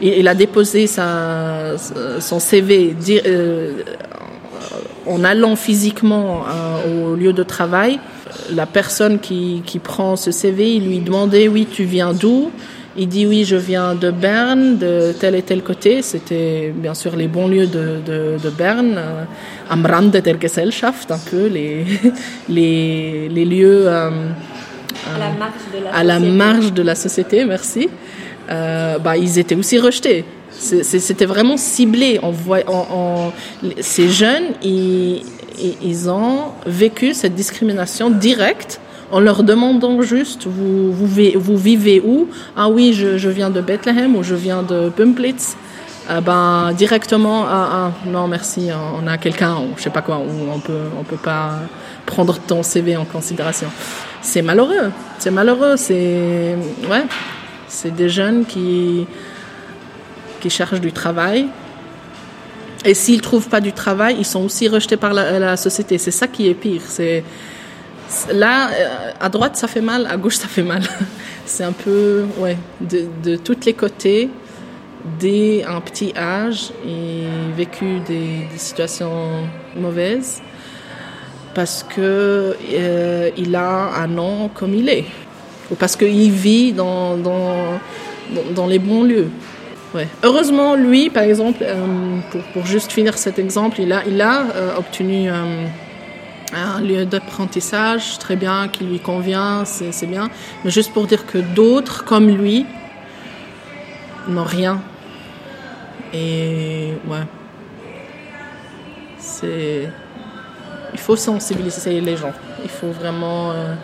il, 0.01 0.27
a 0.27 0.33
déposé 0.33 0.87
sa, 0.87 1.77
son 2.19 2.39
CV 2.39 2.95
en 5.05 5.23
allant 5.23 5.55
physiquement 5.55 6.45
au 6.87 7.13
lieu 7.13 7.31
de 7.31 7.43
travail, 7.43 7.99
la 8.51 8.65
personne 8.65 9.19
qui, 9.19 9.61
qui, 9.65 9.79
prend 9.79 10.15
ce 10.15 10.31
CV, 10.31 10.75
il 10.75 10.87
lui 10.87 10.99
demandait 10.99 11.47
oui, 11.47 11.67
tu 11.71 11.83
viens 11.83 12.13
d'où? 12.13 12.51
Il 12.95 13.07
dit 13.07 13.25
oui, 13.25 13.43
je 13.43 13.55
viens 13.55 13.95
de 13.95 14.11
Berne, 14.11 14.77
de 14.77 15.13
tel 15.19 15.33
et 15.33 15.41
tel 15.41 15.63
côté. 15.63 16.03
C'était 16.03 16.71
bien 16.75 16.93
sûr 16.93 17.15
les 17.15 17.27
bons 17.27 17.47
lieux 17.47 17.65
de, 17.65 17.97
de, 18.05 18.37
de 18.43 18.49
Berne, 18.51 18.95
euh, 18.97 19.23
am 19.69 19.85
Rande 19.85 20.11
der 20.11 20.39
Gesellschaft, 20.39 21.11
un 21.11 21.17
peu 21.17 21.47
les, 21.47 21.85
les, 22.49 23.29
les 23.29 23.45
lieux 23.45 23.87
euh, 23.87 24.09
à, 25.15 25.17
la 25.17 25.31
marge 25.31 25.53
de 25.73 25.83
la, 25.83 25.95
à 25.95 26.03
la 26.03 26.19
marge 26.19 26.73
de 26.73 26.83
la 26.83 26.93
société. 26.93 27.45
Merci. 27.45 27.89
Euh, 28.51 28.99
bah, 28.99 29.17
ils 29.17 29.39
étaient 29.39 29.55
aussi 29.55 29.79
rejetés. 29.79 30.23
C'était 30.63 31.25
vraiment 31.25 31.57
ciblé. 31.57 32.19
On 32.23 32.31
voit, 32.31 32.61
ces 33.79 34.09
jeunes, 34.09 34.53
ils, 34.63 35.21
ils 35.83 36.09
ont 36.09 36.51
vécu 36.65 37.13
cette 37.13 37.35
discrimination 37.35 38.09
directe 38.09 38.79
en 39.11 39.19
leur 39.19 39.43
demandant 39.43 40.01
juste 40.01 40.47
vous, 40.47 40.91
vous, 40.91 41.57
vivez 41.57 42.01
où? 42.03 42.27
Ah 42.57 42.69
oui, 42.69 42.93
je, 42.93 43.17
je, 43.17 43.29
viens 43.29 43.51
de 43.51 43.61
Bethléem 43.61 44.15
ou 44.15 44.23
je 44.23 44.33
viens 44.33 44.63
de 44.63 44.89
Pumplitz. 44.89 45.55
Euh, 46.09 46.19
ben, 46.19 46.73
directement, 46.73 47.45
ah, 47.47 47.69
ah, 47.71 47.91
non 48.07 48.27
merci, 48.27 48.69
on 48.73 49.07
a 49.07 49.17
quelqu'un, 49.17 49.55
ou 49.55 49.77
je 49.77 49.83
sais 49.83 49.89
pas 49.89 50.01
quoi, 50.01 50.17
ou 50.17 50.51
on 50.53 50.59
peut, 50.59 50.89
on 50.99 51.03
peut 51.03 51.15
pas 51.15 51.59
prendre 52.05 52.37
ton 52.39 52.61
CV 52.61 52.97
en 52.97 53.05
considération. 53.05 53.69
C'est 54.21 54.41
malheureux, 54.41 54.91
c'est 55.19 55.31
malheureux, 55.31 55.77
c'est, 55.77 56.57
ouais, 56.89 57.05
c'est 57.69 57.95
des 57.95 58.09
jeunes 58.09 58.45
qui, 58.45 59.07
qui 60.43 60.49
cherchent 60.49 60.81
du 60.81 60.91
travail, 60.91 61.47
et 62.85 62.93
s'ils 62.93 63.21
trouvent 63.21 63.47
pas 63.47 63.61
du 63.61 63.71
travail, 63.71 64.17
ils 64.19 64.25
sont 64.25 64.43
aussi 64.43 64.67
rejetés 64.67 64.97
par 64.97 65.13
la, 65.13 65.55
société. 65.55 65.97
C'est 65.97 66.11
ça 66.11 66.27
qui 66.27 66.49
est 66.49 66.53
pire. 66.53 66.81
C'est 66.85 67.23
là, 68.31 68.69
euh, 68.69 69.11
à 69.21 69.29
droite 69.29 69.55
ça 69.55 69.67
fait 69.69 69.85
mal, 69.91 70.05
à 70.05 70.17
gauche 70.17 70.35
ça 70.35 70.49
fait 70.49 70.67
mal. 70.73 70.83
C'est 71.45 71.63
un 71.63 71.73
peu, 71.73 72.23
ouais, 72.39 72.57
de, 72.79 73.05
de 73.23 73.35
tous 73.35 73.65
les 73.65 73.73
côtés, 73.73 74.29
dès 75.19 75.63
un 75.65 75.81
petit 75.81 76.13
âge, 76.17 76.71
et 76.85 77.23
vécu 77.55 77.99
des, 78.07 78.47
des 78.51 78.57
situations 78.57 79.47
mauvaises. 79.75 80.41
parce 81.53 81.83
que 81.83 82.55
euh, 82.73 83.29
il 83.37 83.55
a 83.55 83.91
un 84.03 84.07
nom 84.07 84.49
comme 84.53 84.73
il 84.73 84.89
est, 84.89 85.05
ou 85.71 85.75
parce 85.75 85.95
qu'il 85.95 86.31
vit 86.31 86.71
dans, 86.73 87.17
dans, 87.17 87.79
dans, 88.55 88.67
les 88.67 88.79
bons 88.79 89.03
lieux. 89.03 89.29
Heureusement, 90.23 90.75
lui, 90.75 91.09
par 91.09 91.23
exemple, 91.23 91.59
euh, 91.61 92.19
pour, 92.31 92.41
pour, 92.53 92.65
juste 92.65 92.91
finir 92.91 93.17
cet 93.17 93.37
exemple, 93.39 93.79
il 93.79 93.91
a, 93.91 94.01
euh, 94.55 94.77
obtenu 94.77 95.29
un 95.29 96.81
lieu 96.81 97.05
d'apprentissage 97.05 98.17
très 98.19 98.35
bien, 98.35 98.67
qui 98.67 98.83
lui 98.83 98.99
convient, 98.99 99.65
c'est 99.65 100.07
bien. 100.07 100.29
Mais 100.63 100.71
juste 100.71 100.93
pour 100.93 101.07
dire 101.07 101.25
que 101.25 101.37
d'autres, 101.37 102.03
comme 102.05 102.27
lui, 102.27 102.65
n'ont 104.27 104.43
rien. 104.43 104.81
Et 106.13 106.93
ouais. 107.07 107.25
C'est 109.17 109.89
il 110.93 110.99
faut 110.99 111.15
sensibiliser 111.15 111.99
les 111.99 112.15
gens. 112.15 112.33
Il 112.63 112.69
faut 112.69 112.91
vraiment 112.91 113.51
euh, 113.51 113.75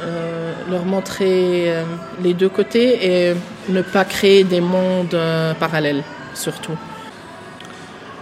euh, 0.00 0.52
leur 0.70 0.84
montrer 0.84 1.64
euh, 1.66 1.82
les 2.22 2.32
deux 2.32 2.48
côtés 2.48 3.28
et 3.28 3.34
ne 3.68 3.82
pas 3.82 4.04
créer 4.04 4.44
des 4.44 4.60
mondes 4.60 5.18
parallèles, 5.58 6.02
surtout. 6.34 6.76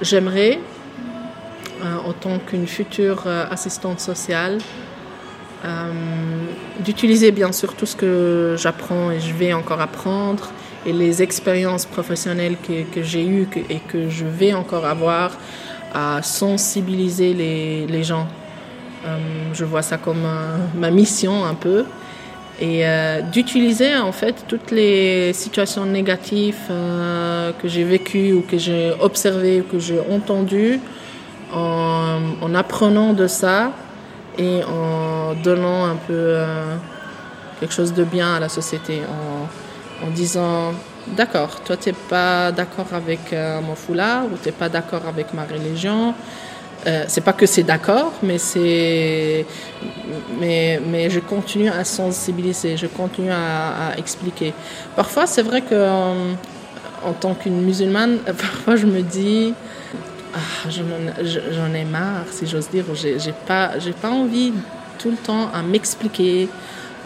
J'aimerais, 0.02 0.58
en 1.82 2.12
tant 2.12 2.38
qu'une 2.38 2.66
future 2.66 3.26
assistante 3.50 4.00
sociale, 4.00 4.58
d'utiliser 6.84 7.32
bien 7.32 7.52
sûr 7.52 7.74
tout 7.74 7.86
ce 7.86 7.96
que 7.96 8.56
j'apprends 8.58 9.10
et 9.10 9.20
je 9.20 9.32
vais 9.32 9.52
encore 9.52 9.80
apprendre 9.80 10.50
et 10.84 10.92
les 10.92 11.22
expériences 11.22 11.84
professionnelles 11.86 12.56
que, 12.56 12.82
que 12.94 13.02
j'ai 13.02 13.26
eues 13.26 13.48
et 13.68 13.80
que 13.80 14.08
je 14.08 14.24
vais 14.24 14.54
encore 14.54 14.86
avoir 14.86 15.32
à 15.92 16.22
sensibiliser 16.22 17.34
les, 17.34 17.86
les 17.86 18.04
gens. 18.04 18.28
Euh, 19.06 19.18
je 19.52 19.64
vois 19.64 19.82
ça 19.82 19.98
comme 19.98 20.26
ma 20.74 20.90
mission 20.90 21.44
un 21.44 21.54
peu. 21.54 21.84
Et 22.58 22.86
euh, 22.86 23.20
d'utiliser 23.20 23.96
en 23.96 24.12
fait 24.12 24.44
toutes 24.48 24.70
les 24.70 25.32
situations 25.34 25.84
négatives 25.84 26.56
euh, 26.70 27.52
que 27.60 27.68
j'ai 27.68 27.84
vécues 27.84 28.32
ou 28.32 28.40
que 28.40 28.56
j'ai 28.56 28.92
observées 28.98 29.60
ou 29.60 29.64
que 29.64 29.78
j'ai 29.78 30.00
entendues 30.00 30.80
en, 31.52 32.18
en, 32.40 32.54
apprenant 32.54 33.12
de 33.12 33.26
ça 33.26 33.72
et 34.38 34.62
en 34.64 35.34
donnant 35.34 35.84
un 35.84 35.96
peu 35.96 36.34
quelque 37.60 37.72
chose 37.72 37.92
de 37.92 38.04
bien 38.04 38.34
à 38.34 38.40
la 38.40 38.48
société 38.48 39.02
en, 40.04 40.10
disant 40.10 40.72
d'accord, 41.06 41.60
toi 41.64 41.76
tu 41.76 41.88
n'es 41.88 41.94
pas 42.08 42.52
d'accord 42.52 42.92
avec 42.92 43.32
euh, 43.32 43.60
mon 43.60 43.74
foulard 43.74 44.26
ou 44.26 44.36
tu 44.42 44.48
n'es 44.48 44.52
pas 44.52 44.68
d'accord 44.68 45.02
avec 45.08 45.32
ma 45.32 45.44
religion. 45.44 46.14
Euh, 46.86 47.04
c'est 47.08 47.20
pas 47.20 47.32
que 47.32 47.46
c'est 47.46 47.64
d'accord, 47.64 48.12
mais 48.22 48.38
c'est, 48.38 49.44
mais, 50.38 50.80
mais 50.86 51.10
je 51.10 51.18
continue 51.18 51.68
à 51.68 51.84
sensibiliser, 51.84 52.76
je 52.76 52.86
continue 52.86 53.32
à, 53.32 53.98
expliquer. 53.98 54.54
Parfois, 54.94 55.26
c'est 55.26 55.42
vrai 55.42 55.62
que 55.62 55.74
euh, 55.74 56.32
en 57.04 57.12
tant 57.12 57.34
qu'une 57.34 57.60
musulmane, 57.62 58.18
parfois 58.24 58.76
je 58.76 58.86
me 58.86 59.02
dis, 59.02 59.52
ah, 60.34 60.68
j'en 60.68 61.74
ai 61.74 61.84
marre, 61.84 62.26
si 62.30 62.46
j'ose 62.46 62.68
dire. 62.68 62.84
J'ai 62.94 63.32
pas, 63.46 63.78
j'ai 63.78 63.92
pas 63.92 64.10
envie 64.10 64.52
tout 64.98 65.10
le 65.10 65.16
temps 65.16 65.50
à 65.52 65.62
m'expliquer, 65.62 66.48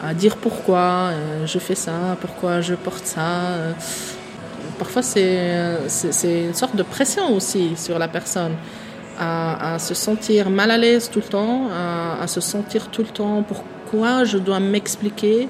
à 0.02 0.14
dire 0.14 0.36
pourquoi 0.36 0.78
euh, 1.10 1.46
je 1.46 1.58
fais 1.58 1.74
ça, 1.74 2.16
pourquoi 2.20 2.60
je 2.60 2.74
porte 2.74 3.06
ça. 3.06 3.20
Euh, 3.20 3.72
parfois, 4.78 5.02
c'est 5.02 5.84
une 6.24 6.54
sorte 6.54 6.74
de 6.76 6.82
pression 6.82 7.34
aussi 7.34 7.76
sur 7.76 7.98
la 7.98 8.08
personne. 8.08 8.52
À, 9.22 9.78
se 9.78 9.92
sentir 9.92 10.48
mal 10.48 10.70
à 10.70 10.78
l'aise 10.78 11.10
tout 11.10 11.18
le 11.18 11.26
temps, 11.26 11.68
à, 12.22 12.26
se 12.26 12.40
sentir 12.40 12.88
tout 12.88 13.02
le 13.02 13.08
temps 13.08 13.44
pourquoi 13.46 14.24
je 14.24 14.38
dois 14.38 14.60
m'expliquer 14.60 15.46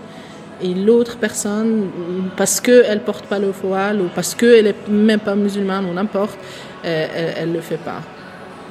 et 0.61 0.75
l'autre 0.75 1.19
personne, 1.19 1.89
parce 2.37 2.61
qu'elle 2.61 3.01
porte 3.05 3.27
pas 3.27 3.39
le 3.39 3.51
voile 3.51 4.01
ou 4.01 4.09
parce 4.13 4.35
qu'elle 4.35 4.65
n'est 4.65 4.75
même 4.89 5.21
pas 5.21 5.37
musulmane 5.37 5.87
ou 5.87 5.95
n'importe, 5.95 6.37
elle 6.83 7.51
ne 7.51 7.55
le 7.55 7.61
fait 7.61 7.79
pas. 7.79 8.03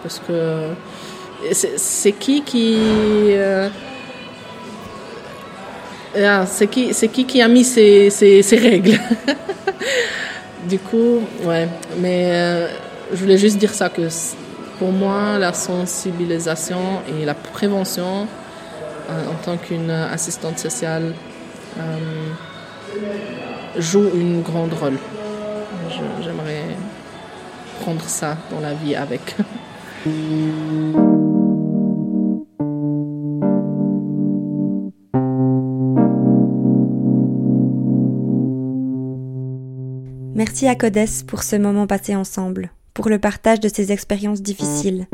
Parce 0.04 0.20
que 0.20 0.66
c'est 1.54 2.12
qui 2.12 2.42
qui... 2.44 2.78
Euh, 2.80 3.70
ah, 6.22 6.46
c'est 6.46 6.68
qui, 6.68 6.92
qui 6.92 7.26
qui 7.26 7.42
a 7.42 7.48
mis 7.48 7.64
ces 7.64 8.44
règles? 8.52 9.00
Du 10.68 10.78
coup, 10.78 11.22
ouais. 11.46 11.68
Mais 11.98 12.30
euh, 12.32 12.68
je 13.14 13.18
voulais 13.18 13.38
juste 13.38 13.58
dire 13.58 13.74
ça 13.74 13.90
que 13.90 14.02
pour 14.80 14.92
moi, 14.94 15.38
la 15.38 15.54
sensibilisation 15.54 17.02
et 17.08 17.26
la 17.26 17.36
prévention 17.36 18.28
euh, 19.10 19.30
en 19.30 19.36
tant 19.44 19.58
qu'une 19.58 19.92
assistante 19.92 20.58
sociale 20.58 21.14
euh, 21.78 22.30
joue 23.78 24.10
une 24.16 24.42
grande 24.42 24.74
rôle. 24.74 24.98
J'aimerais 26.22 26.64
prendre 27.82 28.04
ça 28.04 28.38
dans 28.50 28.62
la 28.62 28.74
vie 28.74 28.96
avec. 28.96 29.36
Merci 40.36 40.68
à 40.68 40.76
Codes 40.76 40.98
pour 41.28 41.44
ce 41.44 41.58
moment 41.58 41.86
passé 41.86 42.16
ensemble, 42.16 42.72
pour 43.00 43.10
le 43.10 43.18
partage 43.18 43.62
de 43.62 43.70
ses 43.70 43.94
expériences 43.94 44.42
difficiles, 44.42 45.08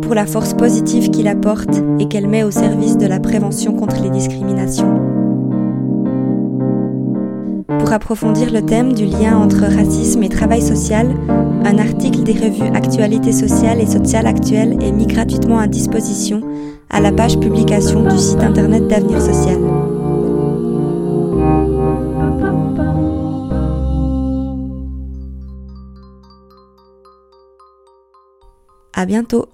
pour 0.00 0.14
la 0.14 0.24
force 0.24 0.54
positive 0.54 1.10
qu'il 1.10 1.28
apporte 1.28 1.82
et 1.98 2.08
qu'elle 2.08 2.28
met 2.28 2.42
au 2.42 2.50
service 2.50 2.96
de 2.96 3.04
la 3.06 3.20
prévention 3.20 3.74
contre 3.74 4.00
les 4.02 4.08
discriminations. 4.08 4.98
Pour 7.78 7.92
approfondir 7.92 8.50
le 8.50 8.62
thème 8.62 8.94
du 8.94 9.04
lien 9.04 9.36
entre 9.36 9.66
racisme 9.66 10.22
et 10.22 10.30
travail 10.30 10.62
social, 10.62 11.14
un 11.62 11.76
article 11.76 12.22
des 12.22 12.32
revues 12.32 12.74
Actualité 12.74 13.32
sociale 13.32 13.82
et 13.82 13.86
sociale 13.86 14.26
actuelle 14.26 14.78
est 14.80 14.92
mis 14.92 15.06
gratuitement 15.06 15.58
à 15.58 15.66
disposition 15.66 16.40
à 16.88 17.00
la 17.00 17.12
page 17.12 17.38
publication 17.38 18.04
du 18.04 18.16
site 18.16 18.40
internet 18.40 18.88
d'Avenir 18.88 19.20
Social. 19.20 19.85
À 28.96 29.04
bientôt 29.04 29.50